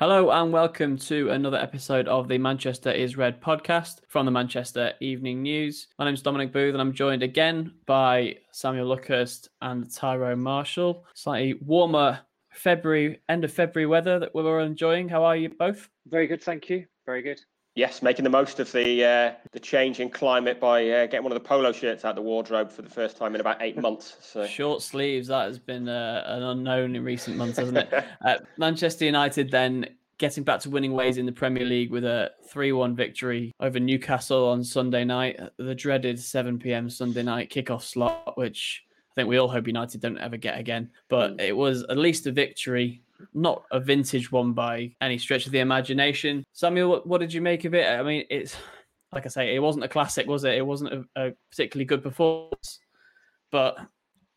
Hello 0.00 0.30
and 0.30 0.50
welcome 0.50 0.96
to 0.96 1.28
another 1.28 1.58
episode 1.58 2.08
of 2.08 2.26
the 2.26 2.38
Manchester 2.38 2.90
is 2.90 3.18
Red 3.18 3.38
podcast 3.38 3.98
from 4.08 4.24
the 4.24 4.32
Manchester 4.32 4.94
Evening 5.00 5.42
News. 5.42 5.88
My 5.98 6.06
name 6.06 6.14
is 6.14 6.22
Dominic 6.22 6.54
Booth 6.54 6.72
and 6.72 6.80
I'm 6.80 6.94
joined 6.94 7.22
again 7.22 7.74
by 7.84 8.36
Samuel 8.50 8.96
Luckhurst 8.96 9.48
and 9.60 9.94
Tyrone 9.94 10.40
Marshall. 10.40 11.04
Slightly 11.12 11.60
warmer 11.66 12.18
February, 12.48 13.20
end 13.28 13.44
of 13.44 13.52
February 13.52 13.86
weather 13.86 14.18
that 14.18 14.34
we're 14.34 14.60
all 14.60 14.64
enjoying. 14.64 15.06
How 15.06 15.22
are 15.22 15.36
you 15.36 15.50
both? 15.50 15.90
Very 16.06 16.26
good, 16.26 16.42
thank 16.42 16.70
you. 16.70 16.86
Very 17.04 17.20
good. 17.20 17.42
Yes, 17.80 18.02
making 18.02 18.24
the 18.24 18.30
most 18.30 18.60
of 18.60 18.70
the 18.72 19.02
uh, 19.02 19.32
the 19.52 19.58
change 19.58 20.00
in 20.00 20.10
climate 20.10 20.60
by 20.60 20.86
uh, 20.86 21.06
getting 21.06 21.22
one 21.22 21.32
of 21.32 21.42
the 21.42 21.48
polo 21.48 21.72
shirts 21.72 22.04
out 22.04 22.10
of 22.10 22.16
the 22.16 22.20
wardrobe 22.20 22.70
for 22.70 22.82
the 22.82 22.90
first 22.90 23.16
time 23.16 23.34
in 23.34 23.40
about 23.40 23.56
eight 23.62 23.78
months. 23.80 24.18
So. 24.20 24.46
Short 24.60 24.82
sleeves, 24.82 25.28
that 25.28 25.46
has 25.46 25.58
been 25.58 25.88
uh, 25.88 26.22
an 26.26 26.42
unknown 26.42 26.94
in 26.94 27.02
recent 27.02 27.38
months, 27.38 27.56
hasn't 27.56 27.78
it? 27.78 27.88
Uh, 28.22 28.36
Manchester 28.58 29.06
United 29.06 29.50
then 29.50 29.86
getting 30.18 30.44
back 30.44 30.60
to 30.60 30.68
winning 30.68 30.92
ways 30.92 31.16
in 31.16 31.24
the 31.24 31.32
Premier 31.32 31.64
League 31.64 31.90
with 31.90 32.04
a 32.04 32.30
3 32.50 32.72
1 32.72 32.94
victory 32.94 33.50
over 33.60 33.80
Newcastle 33.80 34.48
on 34.48 34.62
Sunday 34.62 35.02
night, 35.02 35.40
the 35.56 35.74
dreaded 35.74 36.20
7 36.20 36.58
pm 36.58 36.90
Sunday 36.90 37.22
night 37.22 37.50
kickoff 37.50 37.80
slot, 37.80 38.36
which 38.36 38.84
I 39.10 39.14
think 39.14 39.28
we 39.28 39.38
all 39.38 39.48
hope 39.48 39.66
United 39.66 40.02
don't 40.02 40.18
ever 40.18 40.36
get 40.36 40.58
again. 40.58 40.90
But 41.08 41.38
mm. 41.38 41.40
it 41.40 41.56
was 41.56 41.82
at 41.84 41.96
least 41.96 42.26
a 42.26 42.32
victory 42.32 43.00
not 43.34 43.64
a 43.70 43.80
vintage 43.80 44.30
one 44.30 44.52
by 44.52 44.92
any 45.00 45.18
stretch 45.18 45.46
of 45.46 45.52
the 45.52 45.60
imagination. 45.60 46.44
Samuel, 46.52 46.90
what, 46.90 47.06
what 47.06 47.20
did 47.20 47.32
you 47.32 47.40
make 47.40 47.64
of 47.64 47.74
it? 47.74 47.86
I 47.86 48.02
mean, 48.02 48.24
it's 48.30 48.56
like 49.12 49.26
I 49.26 49.28
say, 49.28 49.54
it 49.54 49.60
wasn't 49.60 49.84
a 49.84 49.88
classic, 49.88 50.26
was 50.26 50.44
it? 50.44 50.54
It 50.54 50.66
wasn't 50.66 50.92
a, 50.92 51.04
a 51.16 51.32
particularly 51.50 51.84
good 51.84 52.02
performance, 52.02 52.78
but 53.50 53.78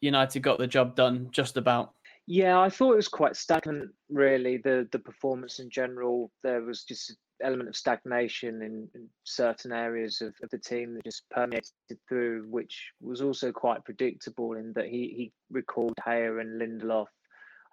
United 0.02 0.42
got 0.42 0.58
the 0.58 0.68
job 0.68 0.96
done 0.96 1.30
just 1.32 1.58
about. 1.58 1.94
Yeah, 2.26 2.60
I 2.60 2.70
thought 2.70 2.94
it 2.94 2.98
was 2.98 3.08
quite 3.08 3.36
stagnant, 3.36 3.92
really. 4.10 4.58
The 4.58 4.88
the 4.92 5.00
performance 5.00 5.60
in 5.60 5.70
general, 5.70 6.32
there 6.42 6.62
was 6.62 6.84
just 6.84 7.10
an 7.10 7.18
element 7.44 7.70
of 7.70 7.76
stagnation 7.76 8.62
in, 8.62 8.88
in 8.96 9.10
certain 9.26 9.74
areas 9.74 10.22
of, 10.22 10.34
of, 10.42 10.50
the 10.50 10.58
team 10.58 10.94
that 10.94 11.04
just 11.04 11.24
permeated 11.32 11.74
through, 12.08 12.46
which 12.50 12.92
was 13.02 13.22
also 13.22 13.52
quite 13.52 13.84
predictable 13.84 14.54
in 14.54 14.72
that 14.74 14.86
he 14.86 15.14
he 15.18 15.32
recalled 15.52 15.96
Gea 16.06 16.40
and 16.40 16.62
Lindelof 16.62 17.08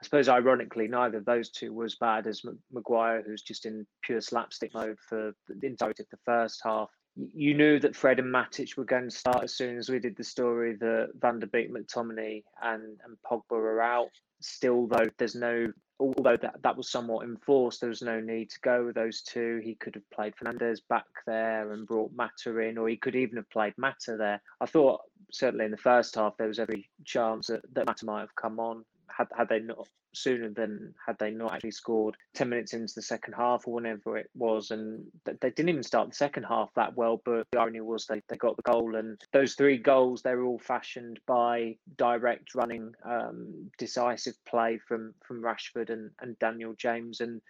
I 0.01 0.05
suppose, 0.05 0.29
ironically, 0.31 0.89
neither 0.89 1.19
of 1.19 1.27
those 1.27 1.51
two 1.51 1.75
were 1.75 1.85
as 1.85 1.97
bad 1.97 2.27
as 2.27 2.43
Maguire, 2.73 3.23
who's 3.23 3.43
just 3.43 3.67
in 3.67 3.87
pure 4.03 4.23
slapstick 4.23 4.73
mode 4.73 4.99
for 4.99 5.35
the 5.49 5.67
entirety 5.67 6.05
of 6.05 6.09
the 6.11 6.19
first 6.25 6.63
half. 6.65 6.89
You 7.17 7.53
knew 7.53 7.79
that 7.81 7.95
Fred 7.95 8.19
and 8.19 8.33
Matic 8.33 8.79
were 8.79 8.85
going 8.85 9.11
to 9.11 9.15
start 9.15 9.45
as 9.45 9.55
soon 9.55 9.77
as 9.77 9.91
we 9.91 9.99
did 9.99 10.17
the 10.17 10.25
story 10.25 10.75
that 10.77 11.11
Van 11.21 11.39
der 11.39 11.49
Beek, 11.49 11.71
McTominay, 11.71 12.45
and, 12.63 12.99
and 13.05 13.17
Pogba 13.31 13.53
are 13.53 13.83
out. 13.83 14.11
Still, 14.41 14.87
though, 14.87 15.09
there's 15.19 15.35
no, 15.35 15.71
although 15.99 16.39
that, 16.39 16.63
that 16.63 16.79
was 16.79 16.91
somewhat 16.91 17.27
enforced, 17.27 17.83
there 17.83 17.91
was 17.91 18.01
no 18.01 18.21
need 18.21 18.49
to 18.51 18.61
go 18.61 18.87
with 18.87 18.95
those 18.95 19.21
two. 19.21 19.61
He 19.63 19.75
could 19.75 19.97
have 19.97 20.11
played 20.11 20.33
Fernandes 20.37 20.81
back 20.89 21.05
there 21.27 21.73
and 21.73 21.87
brought 21.87 22.13
Mata 22.15 22.57
in, 22.57 22.79
or 22.79 22.89
he 22.89 22.97
could 22.97 23.17
even 23.17 23.37
have 23.37 23.51
played 23.51 23.75
Mata 23.77 24.17
there. 24.17 24.41
I 24.63 24.67
thought, 24.67 25.03
certainly 25.31 25.67
in 25.67 25.73
the 25.73 25.77
first 25.77 26.15
half, 26.15 26.39
there 26.39 26.49
was 26.49 26.59
every 26.59 26.89
chance 27.05 27.49
that, 27.49 27.61
that 27.75 27.87
Mata 27.87 28.07
might 28.07 28.21
have 28.21 28.35
come 28.35 28.59
on 28.59 28.87
had 29.17 29.29
had 29.37 29.49
they 29.49 29.61
not 29.61 29.89
sooner 30.13 30.51
than 30.51 30.93
had 31.07 31.17
they 31.19 31.31
not 31.31 31.53
actually 31.53 31.71
scored 31.71 32.17
10 32.35 32.49
minutes 32.49 32.73
into 32.73 32.93
the 32.97 33.03
second 33.03 33.33
half 33.33 33.67
or 33.67 33.75
whenever 33.75 34.17
it 34.17 34.29
was 34.35 34.71
and 34.71 35.05
they 35.25 35.51
didn't 35.51 35.69
even 35.69 35.83
start 35.83 36.09
the 36.09 36.15
second 36.15 36.43
half 36.43 36.69
that 36.75 36.97
well 36.97 37.23
but 37.25 37.47
the 37.53 37.61
irony 37.61 37.81
was 37.81 38.07
they, 38.07 38.21
they 38.29 38.37
got 38.37 38.57
the 38.57 38.63
goal 38.63 38.97
and 38.97 39.21
those 39.33 39.55
three 39.55 39.79
goals 39.79 40.23
they 40.23 40.35
were 40.35 40.45
all 40.45 40.59
fashioned 40.59 41.21
by 41.27 41.77
direct 41.97 42.55
running 42.55 42.93
um, 43.05 43.71
decisive 43.79 44.35
play 44.49 44.79
from 44.89 45.15
from 45.25 45.43
Rashford 45.43 45.91
and, 45.91 46.11
and 46.21 46.39
Daniel 46.39 46.75
James 46.77 47.21
and 47.21 47.41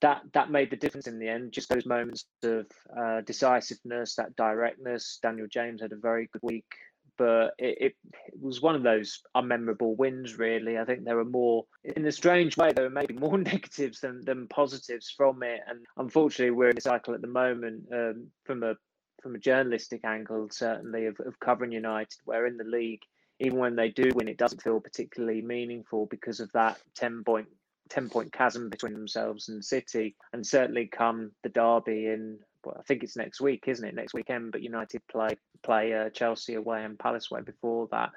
that 0.00 0.22
that 0.32 0.50
made 0.50 0.70
the 0.70 0.76
difference 0.76 1.06
in 1.06 1.18
the 1.18 1.28
end. 1.28 1.52
Just 1.52 1.68
those 1.68 1.86
moments 1.86 2.24
of 2.44 2.66
uh, 2.96 3.20
decisiveness 3.22 4.14
that 4.14 4.36
directness 4.36 5.18
Daniel 5.22 5.48
James 5.50 5.82
had 5.82 5.92
a 5.92 5.96
very 5.96 6.28
good 6.32 6.42
week 6.42 6.72
but 7.18 7.54
it, 7.58 7.78
it, 7.80 7.94
was 8.40 8.62
one 8.62 8.76
of 8.76 8.84
those 8.84 9.20
unmemorable 9.36 9.96
wins, 9.96 10.38
really. 10.38 10.78
I 10.78 10.84
think 10.84 11.04
there 11.04 11.16
were 11.16 11.24
more, 11.24 11.64
in 11.82 12.06
a 12.06 12.12
strange 12.12 12.56
way, 12.56 12.72
there 12.72 12.84
were 12.84 12.90
maybe 12.90 13.14
more 13.18 13.36
negatives 13.36 14.00
than, 14.00 14.24
than 14.24 14.46
positives 14.48 15.12
from 15.14 15.42
it. 15.42 15.60
And 15.68 15.80
unfortunately, 15.96 16.52
we're 16.52 16.70
in 16.70 16.78
a 16.78 16.82
cycle 16.82 17.14
at 17.14 17.20
the 17.20 17.26
moment 17.26 17.84
um, 17.92 18.28
from 18.44 18.62
a 18.62 18.74
from 19.20 19.34
a 19.34 19.38
journalistic 19.38 20.04
angle, 20.04 20.46
certainly, 20.48 21.06
of, 21.06 21.18
of 21.26 21.40
covering 21.40 21.72
United, 21.72 22.20
where 22.24 22.46
in 22.46 22.56
the 22.56 22.62
league, 22.62 23.02
even 23.40 23.58
when 23.58 23.74
they 23.74 23.88
do 23.88 24.12
win, 24.14 24.28
it 24.28 24.38
doesn't 24.38 24.62
feel 24.62 24.78
particularly 24.78 25.42
meaningful 25.42 26.06
because 26.06 26.38
of 26.38 26.52
that 26.52 26.78
10 26.94 27.24
point 27.24 27.48
10 27.90 28.10
point 28.10 28.32
chasm 28.32 28.70
between 28.70 28.92
themselves 28.92 29.48
and 29.48 29.64
City. 29.64 30.14
And 30.32 30.46
certainly 30.46 30.86
come 30.86 31.32
the 31.42 31.48
derby 31.48 32.06
in 32.06 32.38
well, 32.64 32.76
I 32.78 32.82
think 32.82 33.02
it's 33.02 33.16
next 33.16 33.40
week, 33.40 33.64
isn't 33.66 33.86
it? 33.86 33.94
Next 33.94 34.14
weekend, 34.14 34.52
but 34.52 34.62
United 34.62 35.02
play 35.10 35.36
play 35.62 35.94
uh, 35.94 36.10
Chelsea 36.10 36.54
away 36.54 36.84
and 36.84 36.98
Palace 36.98 37.30
away 37.30 37.42
before 37.42 37.88
that. 37.90 38.10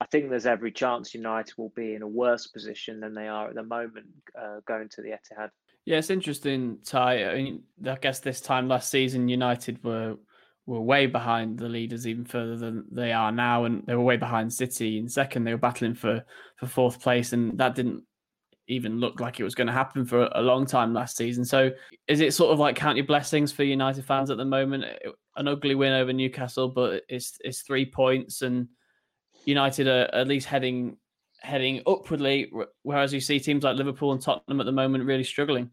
I 0.00 0.06
think 0.06 0.30
there's 0.30 0.46
every 0.46 0.70
chance 0.70 1.14
United 1.14 1.54
will 1.56 1.72
be 1.74 1.94
in 1.94 2.02
a 2.02 2.06
worse 2.08 2.46
position 2.46 3.00
than 3.00 3.14
they 3.14 3.28
are 3.28 3.48
at 3.48 3.54
the 3.54 3.62
moment 3.62 4.06
uh, 4.40 4.60
going 4.66 4.88
to 4.90 5.02
the 5.02 5.08
Etihad. 5.08 5.50
Yeah, 5.84 5.98
it's 5.98 6.10
interesting, 6.10 6.78
Ty. 6.84 7.24
I 7.24 7.34
mean, 7.34 7.62
I 7.86 7.96
guess 7.96 8.20
this 8.20 8.40
time 8.40 8.68
last 8.68 8.90
season, 8.90 9.28
United 9.28 9.82
were 9.82 10.16
were 10.66 10.80
way 10.80 11.06
behind 11.06 11.58
the 11.58 11.68
leaders 11.68 12.06
even 12.06 12.24
further 12.24 12.56
than 12.56 12.84
they 12.90 13.12
are 13.12 13.32
now, 13.32 13.64
and 13.64 13.84
they 13.86 13.94
were 13.94 14.02
way 14.02 14.16
behind 14.16 14.52
City 14.52 14.98
in 14.98 15.08
second. 15.08 15.44
They 15.44 15.52
were 15.52 15.58
battling 15.58 15.94
for 15.94 16.24
for 16.56 16.66
fourth 16.66 17.00
place, 17.00 17.32
and 17.32 17.58
that 17.58 17.74
didn't 17.74 18.04
even 18.68 18.98
looked 18.98 19.20
like 19.20 19.40
it 19.40 19.44
was 19.44 19.54
going 19.54 19.66
to 19.66 19.72
happen 19.72 20.04
for 20.04 20.28
a 20.32 20.42
long 20.42 20.66
time 20.66 20.94
last 20.94 21.16
season. 21.16 21.44
So 21.44 21.70
is 22.08 22.20
it 22.20 22.32
sort 22.34 22.52
of 22.52 22.58
like 22.58 22.76
count 22.76 22.96
your 22.96 23.06
blessings 23.06 23.52
for 23.52 23.62
United 23.62 24.04
fans 24.04 24.30
at 24.30 24.36
the 24.36 24.44
moment? 24.44 24.84
An 25.36 25.48
ugly 25.48 25.74
win 25.74 25.92
over 25.92 26.12
Newcastle, 26.12 26.68
but 26.68 27.02
it's 27.08 27.36
it's 27.40 27.62
three 27.62 27.84
points 27.84 28.42
and 28.42 28.68
United 29.44 29.86
are 29.88 30.08
at 30.14 30.28
least 30.28 30.46
heading 30.46 30.96
heading 31.40 31.82
upwardly, 31.86 32.50
whereas 32.82 33.12
you 33.12 33.20
see 33.20 33.38
teams 33.38 33.64
like 33.64 33.76
Liverpool 33.76 34.12
and 34.12 34.20
Tottenham 34.20 34.60
at 34.60 34.66
the 34.66 34.72
moment 34.72 35.04
really 35.04 35.24
struggling. 35.24 35.70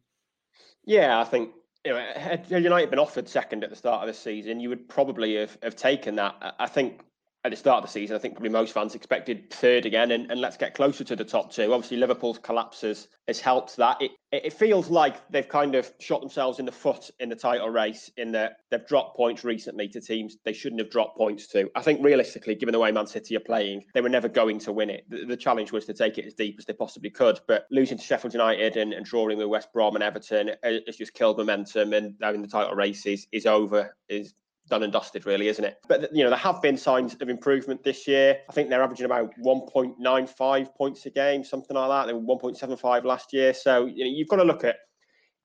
Yeah, 0.86 1.20
I 1.20 1.24
think 1.24 1.52
you 1.86 1.94
know, 1.94 2.06
had 2.16 2.46
United 2.50 2.90
been 2.90 3.00
offered 3.00 3.28
second 3.28 3.64
at 3.64 3.70
the 3.70 3.76
start 3.76 4.02
of 4.02 4.08
the 4.08 4.20
season, 4.20 4.60
you 4.60 4.70
would 4.70 4.88
probably 4.88 5.36
have, 5.36 5.58
have 5.64 5.76
taken 5.76 6.16
that. 6.16 6.56
I 6.60 6.68
think 6.68 7.02
at 7.44 7.50
the 7.50 7.58
start 7.58 7.84
of 7.84 7.90
the 7.90 7.92
season, 7.92 8.16
I 8.16 8.20
think 8.20 8.36
probably 8.36 8.50
most 8.50 8.72
fans 8.74 8.94
expected 8.94 9.50
third 9.50 9.86
again, 9.86 10.12
and, 10.12 10.30
and 10.32 10.40
let's 10.40 10.58
get 10.58 10.76
closer 10.76 11.04
to 11.04 11.16
the 11.16 11.26
top 11.26 11.52
two. 11.52 11.74
Obviously, 11.74 11.98
Liverpool's 11.98 12.38
collapses 12.38 13.08
has 13.28 13.40
helped 13.40 13.76
that. 13.78 14.02
It 14.02 14.12
it 14.32 14.54
feels 14.54 14.90
like 14.90 15.28
they've 15.30 15.48
kind 15.48 15.76
of 15.76 15.92
shot 16.00 16.22
themselves 16.22 16.60
in 16.60 16.66
the 16.66 16.72
foot 16.72 17.10
in 17.20 17.28
the 17.28 17.36
title 17.36 17.70
race 17.70 18.10
in 18.16 18.32
that 18.32 18.58
they've 18.70 18.86
dropped 18.88 19.18
points 19.18 19.44
recently 19.44 19.90
to 19.90 20.00
teams 20.00 20.38
they 20.46 20.54
shouldn't 20.54 20.80
have 20.80 20.90
dropped 20.90 21.18
points 21.18 21.48
to. 21.48 21.70
I 21.76 21.82
think 21.82 22.04
realistically, 22.04 22.56
given 22.56 22.74
the 22.74 22.80
way 22.80 22.92
Man 22.92 23.08
City 23.08 23.36
are 23.36 23.42
playing, 23.42 23.84
they 23.94 24.02
were 24.02 24.10
never 24.10 24.30
going 24.30 24.60
to 24.60 24.72
win 24.72 24.90
it. 24.90 25.06
The, 25.10 25.26
the 25.26 25.38
challenge 25.38 25.72
was 25.72 25.86
to 25.86 25.94
take 25.94 26.18
it 26.18 26.26
as 26.26 26.34
deep 26.34 26.56
as 26.60 26.66
they 26.66 26.74
possibly 26.74 27.10
could, 27.10 27.40
but 27.48 27.66
losing 27.72 27.98
to 27.98 28.04
Sheffield 28.04 28.34
United 28.34 28.78
and, 28.78 28.94
and 28.94 29.06
drawing 29.06 29.38
with 29.38 29.48
West 29.48 29.74
Brom 29.74 29.96
and 29.96 30.04
Everton 30.04 30.52
has 30.64 30.96
just 30.96 31.14
killed 31.14 31.38
momentum, 31.38 31.94
and 31.94 32.16
now 32.20 32.32
in 32.32 32.42
the 32.42 32.48
title 32.48 32.76
race 32.76 33.06
is, 33.06 33.28
is 33.32 33.46
over. 33.46 33.96
Is 34.08 34.34
done 34.72 34.84
and 34.84 34.92
dusted, 34.92 35.28
really, 35.28 35.50
isn't 35.50 35.64
it? 35.64 35.78
But 35.88 36.16
you 36.16 36.24
know, 36.24 36.30
there 36.32 36.40
have 36.40 36.62
been 36.62 36.78
signs 36.78 37.14
of 37.14 37.30
improvement 37.30 37.84
this 37.84 38.08
year. 38.08 38.40
I 38.50 38.54
think 38.54 38.70
they're 38.70 38.82
averaging 38.82 39.06
about 39.06 39.32
1.95 39.44 40.76
points 40.76 41.06
a 41.06 41.12
game, 41.12 41.44
something 41.44 41.76
like 41.76 41.90
that. 41.90 42.08
They 42.08 42.14
were 42.14 42.22
1.75 42.22 43.04
last 43.04 43.34
year. 43.34 43.54
So 43.54 43.86
you 43.86 44.06
know, 44.06 44.10
you've 44.10 44.30
got 44.30 44.38
to 44.38 44.44
look 44.44 44.64
at 44.64 44.78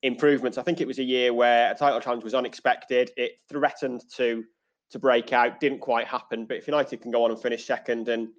improvements. 0.01 0.57
I 0.57 0.63
think 0.63 0.81
it 0.81 0.87
was 0.87 0.97
a 0.97 1.03
year 1.03 1.33
where 1.33 1.71
a 1.71 1.75
title 1.75 1.99
challenge 1.99 2.23
was 2.23 2.33
unexpected. 2.33 3.11
It 3.17 3.33
threatened 3.49 4.01
to 4.15 4.43
to 4.89 4.99
break 4.99 5.33
out, 5.33 5.59
didn't 5.59 5.79
quite 5.79 6.07
happen. 6.07 6.45
But 6.45 6.57
if 6.57 6.67
United 6.67 7.01
can 7.01 7.11
go 7.11 7.25
on 7.25 7.31
and 7.31 7.41
finish 7.41 7.65
second 7.65 8.07
and 8.07 8.29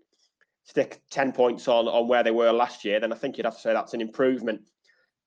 stick 0.64 1.02
10 1.10 1.32
points 1.32 1.68
on 1.68 1.86
on 1.86 2.08
where 2.08 2.22
they 2.22 2.30
were 2.30 2.50
last 2.50 2.84
year, 2.84 2.98
then 2.98 3.12
I 3.12 3.16
think 3.16 3.36
you'd 3.36 3.44
have 3.44 3.56
to 3.56 3.60
say 3.60 3.74
that's 3.74 3.94
an 3.94 4.00
improvement. 4.00 4.62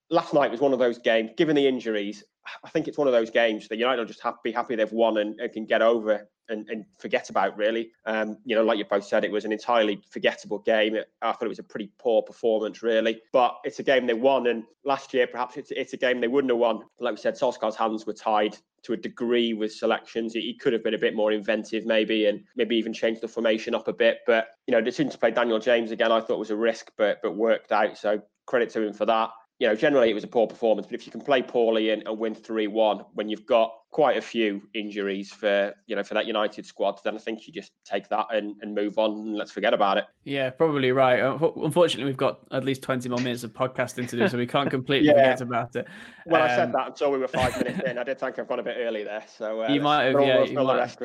Last 0.10 0.34
night 0.34 0.52
was 0.52 0.60
one 0.60 0.74
of 0.74 0.80
those 0.80 0.98
games, 0.98 1.32
given 1.38 1.56
the 1.56 1.68
injuries, 1.68 2.24
I 2.64 2.70
think 2.70 2.88
it's 2.88 2.98
one 2.98 3.08
of 3.08 3.14
those 3.14 3.30
games 3.30 3.68
that 3.68 3.78
United 3.78 4.00
will 4.00 4.08
just 4.08 4.22
have, 4.22 4.36
be 4.44 4.52
happy 4.52 4.76
they've 4.76 4.92
won 4.92 5.18
and, 5.18 5.40
and 5.40 5.52
can 5.52 5.66
get 5.66 5.82
over 5.82 6.28
and, 6.50 6.68
and, 6.70 6.86
forget 7.00 7.30
about. 7.30 7.56
Really, 7.58 7.92
um, 8.06 8.38
you 8.46 8.56
know, 8.56 8.64
like 8.64 8.78
you 8.78 8.86
both 8.86 9.06
said, 9.06 9.24
it 9.24 9.32
was 9.32 9.46
an 9.46 9.52
entirely 9.52 10.02
forgettable 10.10 10.60
game. 10.60 10.98
I 11.22 11.32
thought 11.32 11.46
it 11.46 11.50
was 11.50 11.60
a 11.60 11.64
pretty 11.64 11.92
poor 12.00 12.22
performance, 12.22 12.84
really. 12.84 13.22
But 13.32 13.58
it's 13.64 13.80
a 13.80 13.84
game 13.84 14.08
they 14.08 14.14
won, 14.14 14.48
and 14.48 14.64
last 14.84 15.14
year 15.14 15.28
perhaps 15.28 15.58
it's, 15.58 15.72
it's 15.72 15.94
a 15.94 15.98
game 15.98 16.20
they 16.20 16.28
wouldn't 16.28 16.52
have 16.52 16.60
won. 16.60 16.82
Like 17.00 17.14
we 17.14 17.22
said, 17.22 17.36
Solskjaer's 17.36 17.76
hands 17.76 18.06
were 18.06 18.14
tied 18.14 18.58
to 18.84 18.94
a 18.94 18.98
degree 18.98 19.54
with 19.54 19.72
selections. 19.72 20.34
He 20.34 20.58
could 20.60 20.74
have 20.74 20.84
been 20.84 20.96
a 20.96 21.00
bit 21.00 21.16
more 21.16 21.32
inventive, 21.32 21.86
maybe, 21.86 22.26
and 22.26 22.44
maybe 22.56 22.76
even 22.76 22.94
changed 22.94 23.22
the 23.22 23.28
formation 23.28 23.76
up 23.76 23.88
a 23.88 23.94
bit. 23.94 24.20
But 24.26 24.48
you 24.68 24.72
know, 24.72 24.80
the 24.80 24.86
decision 24.86 25.12
to 25.12 25.18
play 25.18 25.32
Daniel 25.32 25.60
James 25.60 25.92
again, 25.92 26.12
I 26.12 26.22
thought 26.22 26.40
was 26.40 26.52
a 26.52 26.56
risk, 26.56 26.92
but 26.98 27.20
but 27.22 27.36
worked 27.36 27.72
out. 27.72 27.98
So 27.98 28.22
credit 28.48 28.72
to 28.72 28.82
him 28.82 28.94
for 28.94 29.06
that 29.06 29.30
you 29.62 29.68
know, 29.68 29.76
generally 29.76 30.10
it 30.10 30.16
was 30.16 30.24
a 30.24 30.28
poor 30.28 30.48
performance, 30.48 30.88
but 30.88 30.96
if 30.96 31.06
you 31.06 31.12
can 31.12 31.22
play 31.22 31.44
poorly 31.44 31.92
and, 31.92 32.02
and 32.08 32.18
win 32.18 32.34
3 32.34 32.66
1 32.66 33.06
when 33.14 33.30
you've 33.30 33.46
got 33.46 33.72
quite 33.92 34.18
a 34.18 34.22
few 34.22 34.60
injuries 34.74 35.32
for, 35.32 35.72
you 35.86 35.96
know, 35.96 36.02
for 36.02 36.16
that 36.16 36.26
United 36.26 36.66
squad, 36.66 37.00
then 37.04 37.14
I 37.14 37.20
think 37.20 37.46
you 37.46 37.54
just 37.54 37.72
take 37.86 38.10
that 38.10 38.26
and, 38.34 38.56
and 38.64 38.74
move 38.74 38.98
on 38.98 39.12
and 39.12 39.36
let's 39.36 39.52
forget 39.52 39.76
about 39.76 40.00
it. 40.00 40.06
Yeah, 40.24 40.50
probably 40.50 40.92
right. 40.92 41.20
Unfortunately, 41.20 42.06
we've 42.06 42.18
got 42.18 42.40
at 42.50 42.66
least 42.66 42.82
20 42.82 43.08
more 43.10 43.20
minutes 43.20 43.44
of 43.44 43.54
podcasting 43.54 44.10
to 44.10 44.18
do, 44.18 44.28
so 44.28 44.36
we 44.36 44.48
can't 44.48 44.70
completely 44.72 45.10
yeah. 45.10 45.36
forget 45.36 45.42
about 45.42 45.76
it. 45.76 45.88
Well, 46.26 46.42
um, 46.42 46.50
I 46.50 46.56
said 46.56 46.66
um, 46.66 46.72
that 46.72 46.88
until 46.88 47.12
we 47.12 47.20
were 47.20 47.28
five 47.28 47.56
minutes 47.60 47.82
in. 47.86 48.00
I 48.00 48.04
did 48.04 48.18
think 48.18 48.40
I've 48.40 48.48
gone 48.48 48.62
a 48.62 48.64
bit 48.64 48.78
early 48.80 49.04
there. 49.04 49.24
So 49.38 49.66
uh, 49.66 49.68
you 49.68 49.80
might 49.80 50.06
have, 50.06 50.20
yeah. 50.22 50.44
You 50.44 50.56
might, 50.56 50.98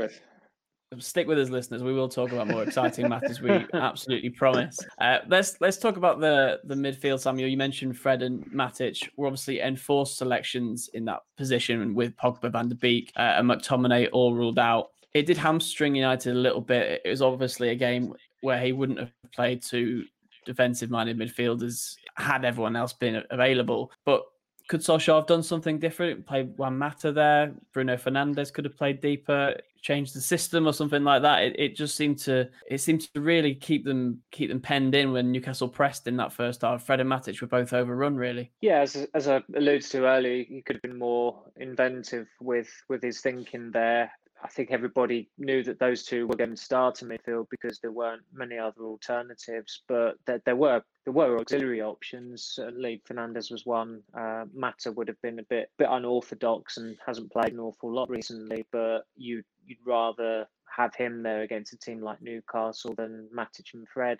stick 0.98 1.26
with 1.26 1.38
us, 1.38 1.48
listeners. 1.50 1.82
We 1.82 1.92
will 1.92 2.08
talk 2.08 2.32
about 2.32 2.48
more 2.48 2.62
exciting 2.62 3.08
matters. 3.08 3.40
We 3.40 3.50
absolutely 3.74 4.30
promise. 4.30 4.78
Uh, 5.00 5.18
let's 5.28 5.60
let's 5.60 5.76
talk 5.76 5.96
about 5.96 6.20
the 6.20 6.60
the 6.64 6.74
midfield, 6.74 7.20
Samuel. 7.20 7.48
You 7.48 7.56
mentioned 7.56 7.98
Fred 7.98 8.22
and 8.22 8.44
Matic 8.52 9.08
were 9.16 9.26
obviously 9.26 9.60
enforced 9.60 10.18
selections 10.18 10.88
in 10.94 11.04
that 11.06 11.20
position 11.36 11.94
with 11.94 12.16
Pogba, 12.16 12.52
Van 12.52 12.68
der 12.68 12.76
Beek, 12.76 13.12
uh, 13.16 13.34
and 13.36 13.50
McTominay 13.50 14.08
all 14.12 14.34
ruled 14.34 14.58
out. 14.58 14.90
It 15.14 15.26
did 15.26 15.36
hamstring 15.36 15.94
United 15.94 16.32
a 16.32 16.38
little 16.38 16.60
bit. 16.60 17.00
It 17.04 17.08
was 17.08 17.22
obviously 17.22 17.70
a 17.70 17.74
game 17.74 18.14
where 18.42 18.60
he 18.60 18.72
wouldn't 18.72 18.98
have 18.98 19.12
played 19.34 19.62
two 19.62 20.04
defensive-minded 20.44 21.18
midfielders 21.18 21.96
had 22.16 22.44
everyone 22.44 22.76
else 22.76 22.92
been 22.92 23.22
available. 23.30 23.90
But 24.04 24.22
could 24.68 24.80
Solskjaer 24.80 25.16
have 25.16 25.26
done 25.26 25.42
something 25.42 25.78
different? 25.78 26.26
Play 26.26 26.44
Juan 26.44 26.76
Mata 26.76 27.12
there. 27.12 27.52
Bruno 27.72 27.96
Fernandes 27.96 28.52
could 28.52 28.64
have 28.64 28.76
played 28.76 29.00
deeper, 29.00 29.54
changed 29.80 30.14
the 30.14 30.20
system 30.20 30.66
or 30.66 30.72
something 30.72 31.04
like 31.04 31.22
that. 31.22 31.42
It, 31.42 31.56
it 31.58 31.76
just 31.76 31.94
seemed 31.94 32.18
to 32.20 32.48
it 32.68 32.78
seemed 32.78 33.02
to 33.02 33.20
really 33.20 33.54
keep 33.54 33.84
them 33.84 34.20
keep 34.32 34.48
them 34.48 34.60
penned 34.60 34.94
in 34.94 35.12
when 35.12 35.30
Newcastle 35.30 35.68
pressed 35.68 36.08
in 36.08 36.16
that 36.16 36.32
first 36.32 36.62
half. 36.62 36.84
Fred 36.84 37.00
and 37.00 37.10
Matic 37.10 37.40
were 37.40 37.46
both 37.46 37.72
overrun, 37.72 38.16
really. 38.16 38.50
Yeah, 38.60 38.80
as 38.80 39.06
as 39.14 39.28
I 39.28 39.42
alluded 39.54 39.88
to 39.90 40.06
earlier, 40.06 40.44
he 40.44 40.62
could 40.62 40.76
have 40.76 40.82
been 40.82 40.98
more 40.98 41.42
inventive 41.56 42.26
with 42.40 42.68
with 42.88 43.02
his 43.02 43.20
thinking 43.20 43.70
there. 43.70 44.10
I 44.42 44.48
think 44.48 44.70
everybody 44.70 45.28
knew 45.38 45.62
that 45.64 45.78
those 45.78 46.04
two 46.04 46.26
were 46.26 46.36
going 46.36 46.50
to 46.50 46.56
start 46.56 47.00
in 47.02 47.08
midfield 47.08 47.46
because 47.50 47.78
there 47.80 47.90
weren't 47.90 48.22
many 48.32 48.58
other 48.58 48.82
alternatives. 48.82 49.82
But 49.88 50.16
there, 50.26 50.42
there 50.44 50.56
were 50.56 50.82
there 51.04 51.12
were 51.12 51.38
auxiliary 51.38 51.80
options. 51.80 52.42
Certainly, 52.42 53.02
Fernandes 53.08 53.50
was 53.50 53.64
one. 53.64 54.02
Uh, 54.14 54.44
Mata 54.54 54.92
would 54.92 55.08
have 55.08 55.20
been 55.22 55.38
a 55.38 55.44
bit 55.44 55.70
bit 55.78 55.88
unorthodox 55.90 56.76
and 56.76 56.96
hasn't 57.04 57.32
played 57.32 57.52
an 57.52 57.60
awful 57.60 57.92
lot 57.92 58.10
recently. 58.10 58.64
But 58.72 59.06
you 59.16 59.42
you'd 59.66 59.78
rather 59.84 60.46
have 60.76 60.94
him 60.94 61.22
there 61.22 61.42
against 61.42 61.72
a 61.72 61.78
team 61.78 62.00
like 62.00 62.20
Newcastle 62.20 62.94
than 62.94 63.28
Matic 63.34 63.72
and 63.74 63.88
Fred. 63.88 64.18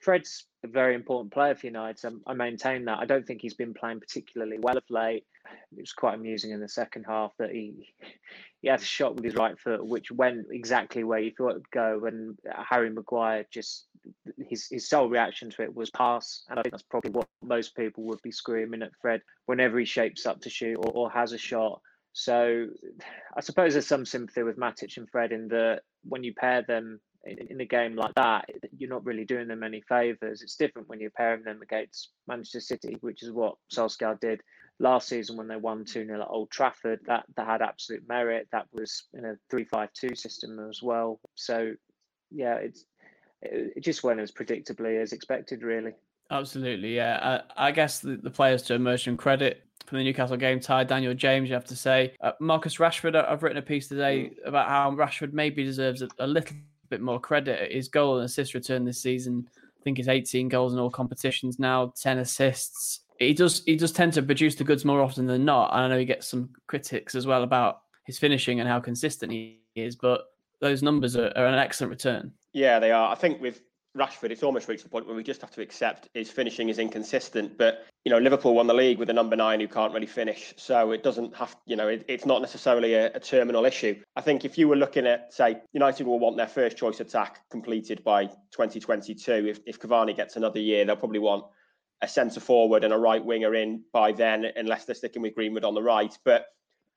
Fred's 0.00 0.46
a 0.64 0.68
very 0.68 0.94
important 0.94 1.32
player 1.32 1.54
for 1.54 1.66
United. 1.66 2.12
I 2.26 2.34
maintain 2.34 2.84
that. 2.86 2.98
I 2.98 3.04
don't 3.04 3.26
think 3.26 3.40
he's 3.40 3.54
been 3.54 3.74
playing 3.74 4.00
particularly 4.00 4.58
well 4.58 4.76
of 4.76 4.84
late. 4.90 5.24
It 5.76 5.80
was 5.80 5.92
quite 5.92 6.14
amusing 6.14 6.50
in 6.50 6.60
the 6.60 6.68
second 6.68 7.04
half 7.04 7.32
that 7.38 7.50
he 7.50 7.94
he 8.60 8.68
had 8.68 8.80
a 8.80 8.84
shot 8.84 9.14
with 9.14 9.24
his 9.24 9.36
right 9.36 9.58
foot, 9.58 9.86
which 9.86 10.10
went 10.10 10.46
exactly 10.50 11.04
where 11.04 11.20
you 11.20 11.30
thought 11.30 11.50
it 11.50 11.54
would 11.54 11.70
go. 11.70 12.04
And 12.06 12.36
Harry 12.68 12.90
Maguire 12.90 13.46
just 13.50 13.86
his 14.38 14.66
his 14.70 14.88
sole 14.88 15.08
reaction 15.08 15.50
to 15.50 15.62
it 15.62 15.74
was 15.74 15.90
pass, 15.90 16.44
and 16.48 16.58
I 16.58 16.62
think 16.62 16.72
that's 16.72 16.82
probably 16.82 17.12
what 17.12 17.28
most 17.42 17.76
people 17.76 18.04
would 18.04 18.22
be 18.22 18.32
screaming 18.32 18.82
at 18.82 18.96
Fred 19.00 19.22
whenever 19.46 19.78
he 19.78 19.84
shapes 19.84 20.26
up 20.26 20.40
to 20.40 20.50
shoot 20.50 20.76
or, 20.76 20.92
or 20.92 21.10
has 21.10 21.32
a 21.32 21.38
shot. 21.38 21.80
So 22.12 22.66
I 23.36 23.40
suppose 23.40 23.74
there's 23.74 23.86
some 23.86 24.04
sympathy 24.04 24.42
with 24.42 24.56
Matic 24.56 24.96
and 24.96 25.08
Fred 25.08 25.30
in 25.30 25.48
that 25.48 25.82
when 26.02 26.24
you 26.24 26.34
pair 26.34 26.62
them 26.62 27.00
in 27.24 27.60
a 27.60 27.64
game 27.64 27.96
like 27.96 28.14
that, 28.14 28.48
you're 28.76 28.88
not 28.88 29.04
really 29.04 29.24
doing 29.24 29.48
them 29.48 29.62
any 29.62 29.82
favours. 29.82 30.42
It's 30.42 30.56
different 30.56 30.88
when 30.88 31.00
you're 31.00 31.10
pairing 31.10 31.44
them 31.44 31.60
against 31.62 32.10
Manchester 32.26 32.60
City, 32.60 32.96
which 33.00 33.22
is 33.22 33.32
what 33.32 33.56
Solskjaer 33.72 34.20
did 34.20 34.40
last 34.80 35.08
season 35.08 35.36
when 35.36 35.48
they 35.48 35.56
won 35.56 35.84
2 35.84 36.06
0 36.06 36.20
at 36.20 36.28
Old 36.28 36.50
Trafford. 36.50 37.00
That, 37.06 37.24
that 37.36 37.46
had 37.46 37.62
absolute 37.62 38.08
merit. 38.08 38.48
That 38.52 38.66
was 38.72 39.08
in 39.12 39.24
a 39.24 39.36
3 39.50 39.64
5 39.64 39.88
2 39.92 40.14
system 40.14 40.58
as 40.68 40.82
well. 40.82 41.20
So, 41.34 41.74
yeah, 42.30 42.54
it's 42.54 42.84
it 43.42 43.82
just 43.82 44.02
went 44.02 44.20
as 44.20 44.32
predictably 44.32 45.00
as 45.00 45.12
expected, 45.12 45.62
really. 45.62 45.92
Absolutely, 46.30 46.96
yeah. 46.96 47.42
I, 47.56 47.68
I 47.68 47.70
guess 47.70 48.00
the, 48.00 48.16
the, 48.16 48.30
players 48.30 48.62
to 48.64 48.74
emerge 48.74 49.04
from 49.04 49.16
credit 49.16 49.64
from 49.86 49.98
the 49.98 50.04
Newcastle 50.04 50.36
game 50.36 50.60
Ty 50.60 50.84
Daniel 50.84 51.14
James, 51.14 51.48
you 51.48 51.54
have 51.54 51.64
to 51.66 51.76
say. 51.76 52.14
Uh, 52.20 52.32
Marcus 52.40 52.76
Rashford, 52.76 53.14
I've 53.16 53.42
written 53.42 53.58
a 53.58 53.62
piece 53.62 53.88
today 53.88 54.32
about 54.44 54.68
how 54.68 54.90
Rashford 54.90 55.32
maybe 55.32 55.64
deserves 55.64 56.02
a, 56.02 56.08
a 56.18 56.26
little 56.26 56.56
bit 56.90 57.00
more 57.00 57.20
credit. 57.20 57.72
His 57.72 57.88
goal 57.88 58.16
and 58.16 58.24
assist 58.24 58.54
return 58.54 58.84
this 58.84 59.00
season, 59.00 59.48
I 59.56 59.82
think, 59.82 59.98
is 59.98 60.08
18 60.08 60.48
goals 60.48 60.72
in 60.72 60.78
all 60.78 60.90
competitions 60.90 61.58
now, 61.58 61.92
10 62.00 62.18
assists. 62.18 63.00
He 63.18 63.34
does 63.34 63.62
he 63.64 63.76
does 63.76 63.92
tend 63.92 64.12
to 64.12 64.22
produce 64.22 64.54
the 64.54 64.64
goods 64.64 64.84
more 64.84 65.02
often 65.02 65.26
than 65.26 65.44
not. 65.44 65.72
And 65.72 65.80
I 65.82 65.88
know 65.88 65.98
he 65.98 66.04
gets 66.04 66.28
some 66.28 66.50
critics 66.68 67.14
as 67.14 67.26
well 67.26 67.42
about 67.42 67.82
his 68.04 68.18
finishing 68.18 68.60
and 68.60 68.68
how 68.68 68.80
consistent 68.80 69.32
he 69.32 69.60
is, 69.74 69.96
but 69.96 70.26
those 70.60 70.82
numbers 70.82 71.16
are, 71.16 71.32
are 71.36 71.46
an 71.46 71.58
excellent 71.58 71.90
return. 71.90 72.32
Yeah, 72.52 72.78
they 72.78 72.92
are. 72.92 73.10
I 73.10 73.14
think 73.14 73.40
with 73.40 73.60
Rashford, 73.98 74.30
it's 74.30 74.42
almost 74.42 74.68
reached 74.68 74.84
the 74.84 74.88
point 74.88 75.06
where 75.06 75.16
we 75.16 75.22
just 75.22 75.40
have 75.40 75.50
to 75.52 75.60
accept 75.60 76.08
his 76.14 76.30
finishing 76.30 76.68
is 76.68 76.78
inconsistent. 76.78 77.58
But 77.58 77.86
you 78.04 78.10
know, 78.10 78.18
Liverpool 78.18 78.54
won 78.54 78.66
the 78.66 78.74
league 78.74 78.98
with 78.98 79.10
a 79.10 79.12
number 79.12 79.36
nine 79.36 79.60
who 79.60 79.68
can't 79.68 79.92
really 79.92 80.06
finish, 80.06 80.54
so 80.56 80.92
it 80.92 81.02
doesn't 81.02 81.34
have. 81.36 81.56
You 81.66 81.76
know, 81.76 81.88
it, 81.88 82.04
it's 82.08 82.24
not 82.24 82.40
necessarily 82.40 82.94
a, 82.94 83.12
a, 83.14 83.20
terminal 83.20 83.64
issue. 83.64 84.00
I 84.16 84.20
think 84.20 84.44
if 84.44 84.56
you 84.56 84.68
were 84.68 84.76
looking 84.76 85.06
at, 85.06 85.32
say, 85.34 85.60
United 85.72 86.06
will 86.06 86.18
want 86.18 86.36
their 86.36 86.46
first 86.46 86.76
choice 86.76 87.00
attack 87.00 87.40
completed 87.50 88.02
by 88.04 88.26
2022. 88.26 89.32
If 89.48 89.60
if 89.66 89.80
Cavani 89.80 90.16
gets 90.16 90.36
another 90.36 90.60
year, 90.60 90.84
they'll 90.84 90.96
probably 90.96 91.18
want 91.18 91.44
a 92.00 92.08
centre 92.08 92.40
forward 92.40 92.84
and 92.84 92.92
a 92.92 92.98
right 92.98 93.24
winger 93.24 93.54
in 93.54 93.82
by 93.92 94.12
then, 94.12 94.46
unless 94.56 94.84
they're 94.84 94.94
sticking 94.94 95.22
with 95.22 95.34
Greenwood 95.34 95.64
on 95.64 95.74
the 95.74 95.82
right. 95.82 96.16
But 96.24 96.46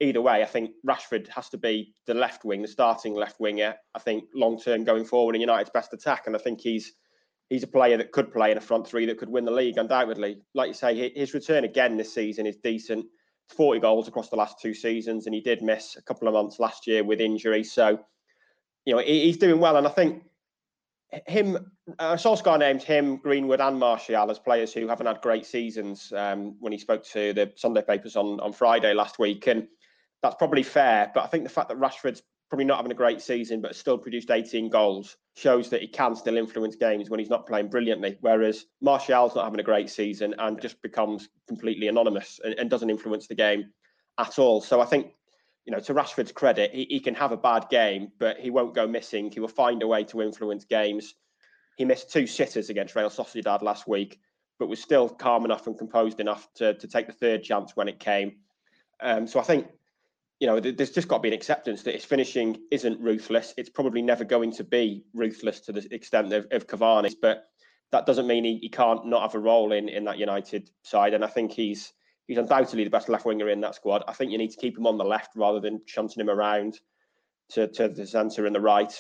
either 0.02 0.22
way, 0.22 0.42
I 0.42 0.46
think 0.46 0.72
Rashford 0.86 1.28
has 1.30 1.48
to 1.50 1.58
be 1.58 1.94
the 2.08 2.14
left 2.14 2.44
wing, 2.44 2.62
the 2.62 2.68
starting 2.68 3.14
left 3.14 3.40
winger. 3.40 3.76
I 3.96 4.00
think 4.00 4.26
long 4.34 4.60
term 4.60 4.84
going 4.84 5.06
forward 5.06 5.36
in 5.36 5.42
United's 5.42 5.70
best 5.70 5.94
attack, 5.94 6.28
and 6.28 6.36
I 6.36 6.40
think 6.40 6.60
he's 6.60 6.94
he's 7.50 7.64
a 7.64 7.68
player 7.68 7.98
that 7.98 8.12
could 8.12 8.32
play 8.32 8.52
in 8.52 8.58
a 8.58 8.62
front 8.62 8.88
three 8.88 9.06
that 9.06 9.18
could 9.18 9.30
win 9.30 9.46
the 9.46 9.52
league 9.52 9.78
undoubtedly. 9.78 10.42
Like 10.54 10.70
you 10.70 10.74
say, 10.74 11.12
his 11.16 11.34
return 11.34 11.64
again 11.64 11.98
this 11.98 12.14
season 12.14 12.46
is 12.46 12.58
decent. 12.58 13.06
40 13.56 13.82
goals 13.82 14.08
across 14.08 14.30
the 14.30 14.38
last 14.38 14.60
two 14.62 14.74
seasons, 14.74 15.26
and 15.26 15.36
he 15.36 15.42
did 15.42 15.62
miss 15.62 15.98
a 15.98 16.02
couple 16.02 16.28
of 16.28 16.34
months 16.34 16.60
last 16.60 16.88
year 16.88 17.04
with 17.04 17.20
injury. 17.20 17.64
So, 17.64 18.00
you 18.86 18.96
know, 18.96 19.02
he's 19.02 19.38
doing 19.38 19.60
well, 19.60 19.76
and 19.76 19.86
I 19.86 19.90
think 19.90 20.24
him, 21.28 21.58
uh, 22.00 22.14
Solskjaer 22.14 22.58
named 22.58 22.82
him, 22.82 23.18
Greenwood, 23.18 23.60
and 23.60 23.78
Martial 23.78 24.32
as 24.32 24.40
players 24.40 24.74
who 24.74 24.88
haven't 24.88 25.08
had 25.08 25.20
great 25.22 25.46
seasons. 25.46 26.14
Um, 26.16 26.56
when 26.60 26.72
he 26.72 26.80
spoke 26.80 27.04
to 27.08 27.34
the 27.34 27.52
Sunday 27.58 27.82
papers 27.82 28.16
on 28.16 28.40
on 28.40 28.54
Friday 28.54 28.94
last 28.94 29.20
week, 29.20 29.48
and 29.48 29.68
that's 30.22 30.36
probably 30.36 30.64
fair. 30.64 31.12
But 31.14 31.24
I 31.24 31.28
think 31.28 31.44
the 31.44 31.50
fact 31.50 31.70
that 31.70 31.80
Rashford's 31.80 32.24
probably 32.50 32.66
not 32.66 32.78
having 32.78 32.92
a 32.92 32.96
great 32.96 33.22
season, 33.22 33.62
but 33.62 33.76
still 33.76 33.98
produced 33.98 34.30
18 34.30 34.70
goals, 34.70 35.16
shows 35.36 35.70
that 35.70 35.82
he 35.82 35.88
can 35.88 36.16
still 36.16 36.38
influence 36.38 36.76
games 36.76 37.10
when 37.10 37.18
he's 37.18 37.30
not 37.30 37.48
playing 37.48 37.70
brilliantly. 37.70 38.18
Whereas 38.20 38.66
Martial's 38.82 39.36
not 39.36 39.46
having 39.46 39.62
a 39.62 39.64
great 39.64 39.90
season 39.90 40.36
and 40.38 40.62
just 40.62 40.82
becomes 40.82 41.30
completely 41.48 41.88
anonymous 41.88 42.42
and, 42.44 42.54
and 42.56 42.70
doesn't 42.70 42.90
influence 42.90 43.28
the 43.28 43.36
game 43.36 43.72
at 44.18 44.38
all. 44.38 44.60
So 44.60 44.82
I 44.82 44.86
think, 44.86 45.14
you 45.66 45.72
know, 45.72 45.80
to 45.80 45.94
Rashford's 45.94 46.34
credit, 46.34 46.74
he, 46.74 46.86
he 46.90 47.00
can 47.00 47.16
have 47.16 47.32
a 47.32 47.38
bad 47.38 47.70
game, 47.70 48.12
but 48.20 48.38
he 48.38 48.50
won't 48.50 48.76
go 48.76 48.86
missing. 48.86 49.32
He 49.32 49.40
will 49.40 49.48
find 49.48 49.82
a 49.82 49.88
way 49.88 50.04
to 50.04 50.22
influence 50.22 50.66
games. 50.66 51.16
He 51.78 51.86
missed 51.86 52.12
two 52.12 52.28
sitters 52.28 52.70
against 52.70 52.98
Real 52.98 53.10
Sociedad 53.10 53.62
last 53.62 53.88
week, 53.88 54.20
but 54.60 54.68
was 54.68 54.82
still 54.82 55.08
calm 55.08 55.46
enough 55.46 55.68
and 55.68 55.78
composed 55.78 56.20
enough 56.20 56.50
to, 56.56 56.74
to 56.74 56.88
take 56.88 57.08
the 57.08 57.14
third 57.14 57.44
chance 57.44 57.78
when 57.78 57.88
it 57.88 57.98
came. 57.98 58.34
Um, 59.02 59.26
so 59.26 59.40
I 59.40 59.44
think 59.44 59.68
you 60.42 60.48
know, 60.48 60.60
there's 60.60 60.90
just 60.90 61.08
got 61.08 61.18
to 61.18 61.22
be 61.22 61.28
an 61.28 61.36
acceptance 61.36 61.84
that 61.84 61.94
his 61.94 62.04
finishing 62.04 62.58
isn't 62.72 63.00
ruthless. 63.00 63.54
It's 63.58 63.70
probably 63.70 64.02
never 64.02 64.24
going 64.24 64.52
to 64.54 64.64
be 64.64 65.06
ruthless 65.14 65.60
to 65.62 65.72
the 65.72 65.88
extent 65.94 66.34
of, 66.34 66.48
of 66.50 66.66
Cavani's, 66.66 67.14
but 67.14 67.46
that 67.92 68.08
doesn't 68.08 68.26
mean 68.26 68.44
he, 68.44 68.58
he 68.58 68.68
can't 68.68 69.06
not 69.06 69.22
have 69.22 69.36
a 69.36 69.40
role 69.40 69.72
in 69.72 69.88
in 69.88 70.04
that 70.06 70.18
United 70.18 70.72
side. 70.82 71.14
And 71.14 71.24
I 71.24 71.28
think 71.28 71.52
he's 71.52 71.94
he's 72.26 72.40
undoubtedly 72.40 72.84
the 72.84 72.90
best 72.90 73.08
left 73.08 73.24
winger 73.24 73.50
in 73.50 73.62
that 73.62 73.76
squad. 73.76 74.04
I 74.08 74.14
think 74.14 74.32
you 74.32 74.40
need 74.40 74.50
to 74.50 74.60
keep 74.60 74.76
him 74.76 74.88
on 74.88 74.98
the 74.98 75.06
left 75.06 75.36
rather 75.36 75.60
than 75.60 75.80
shunting 75.86 76.20
him 76.20 76.30
around 76.30 76.80
to, 77.52 77.68
to 77.68 77.90
the 77.90 78.08
centre 78.08 78.48
and 78.48 78.56
the 78.56 78.62
right. 78.62 78.92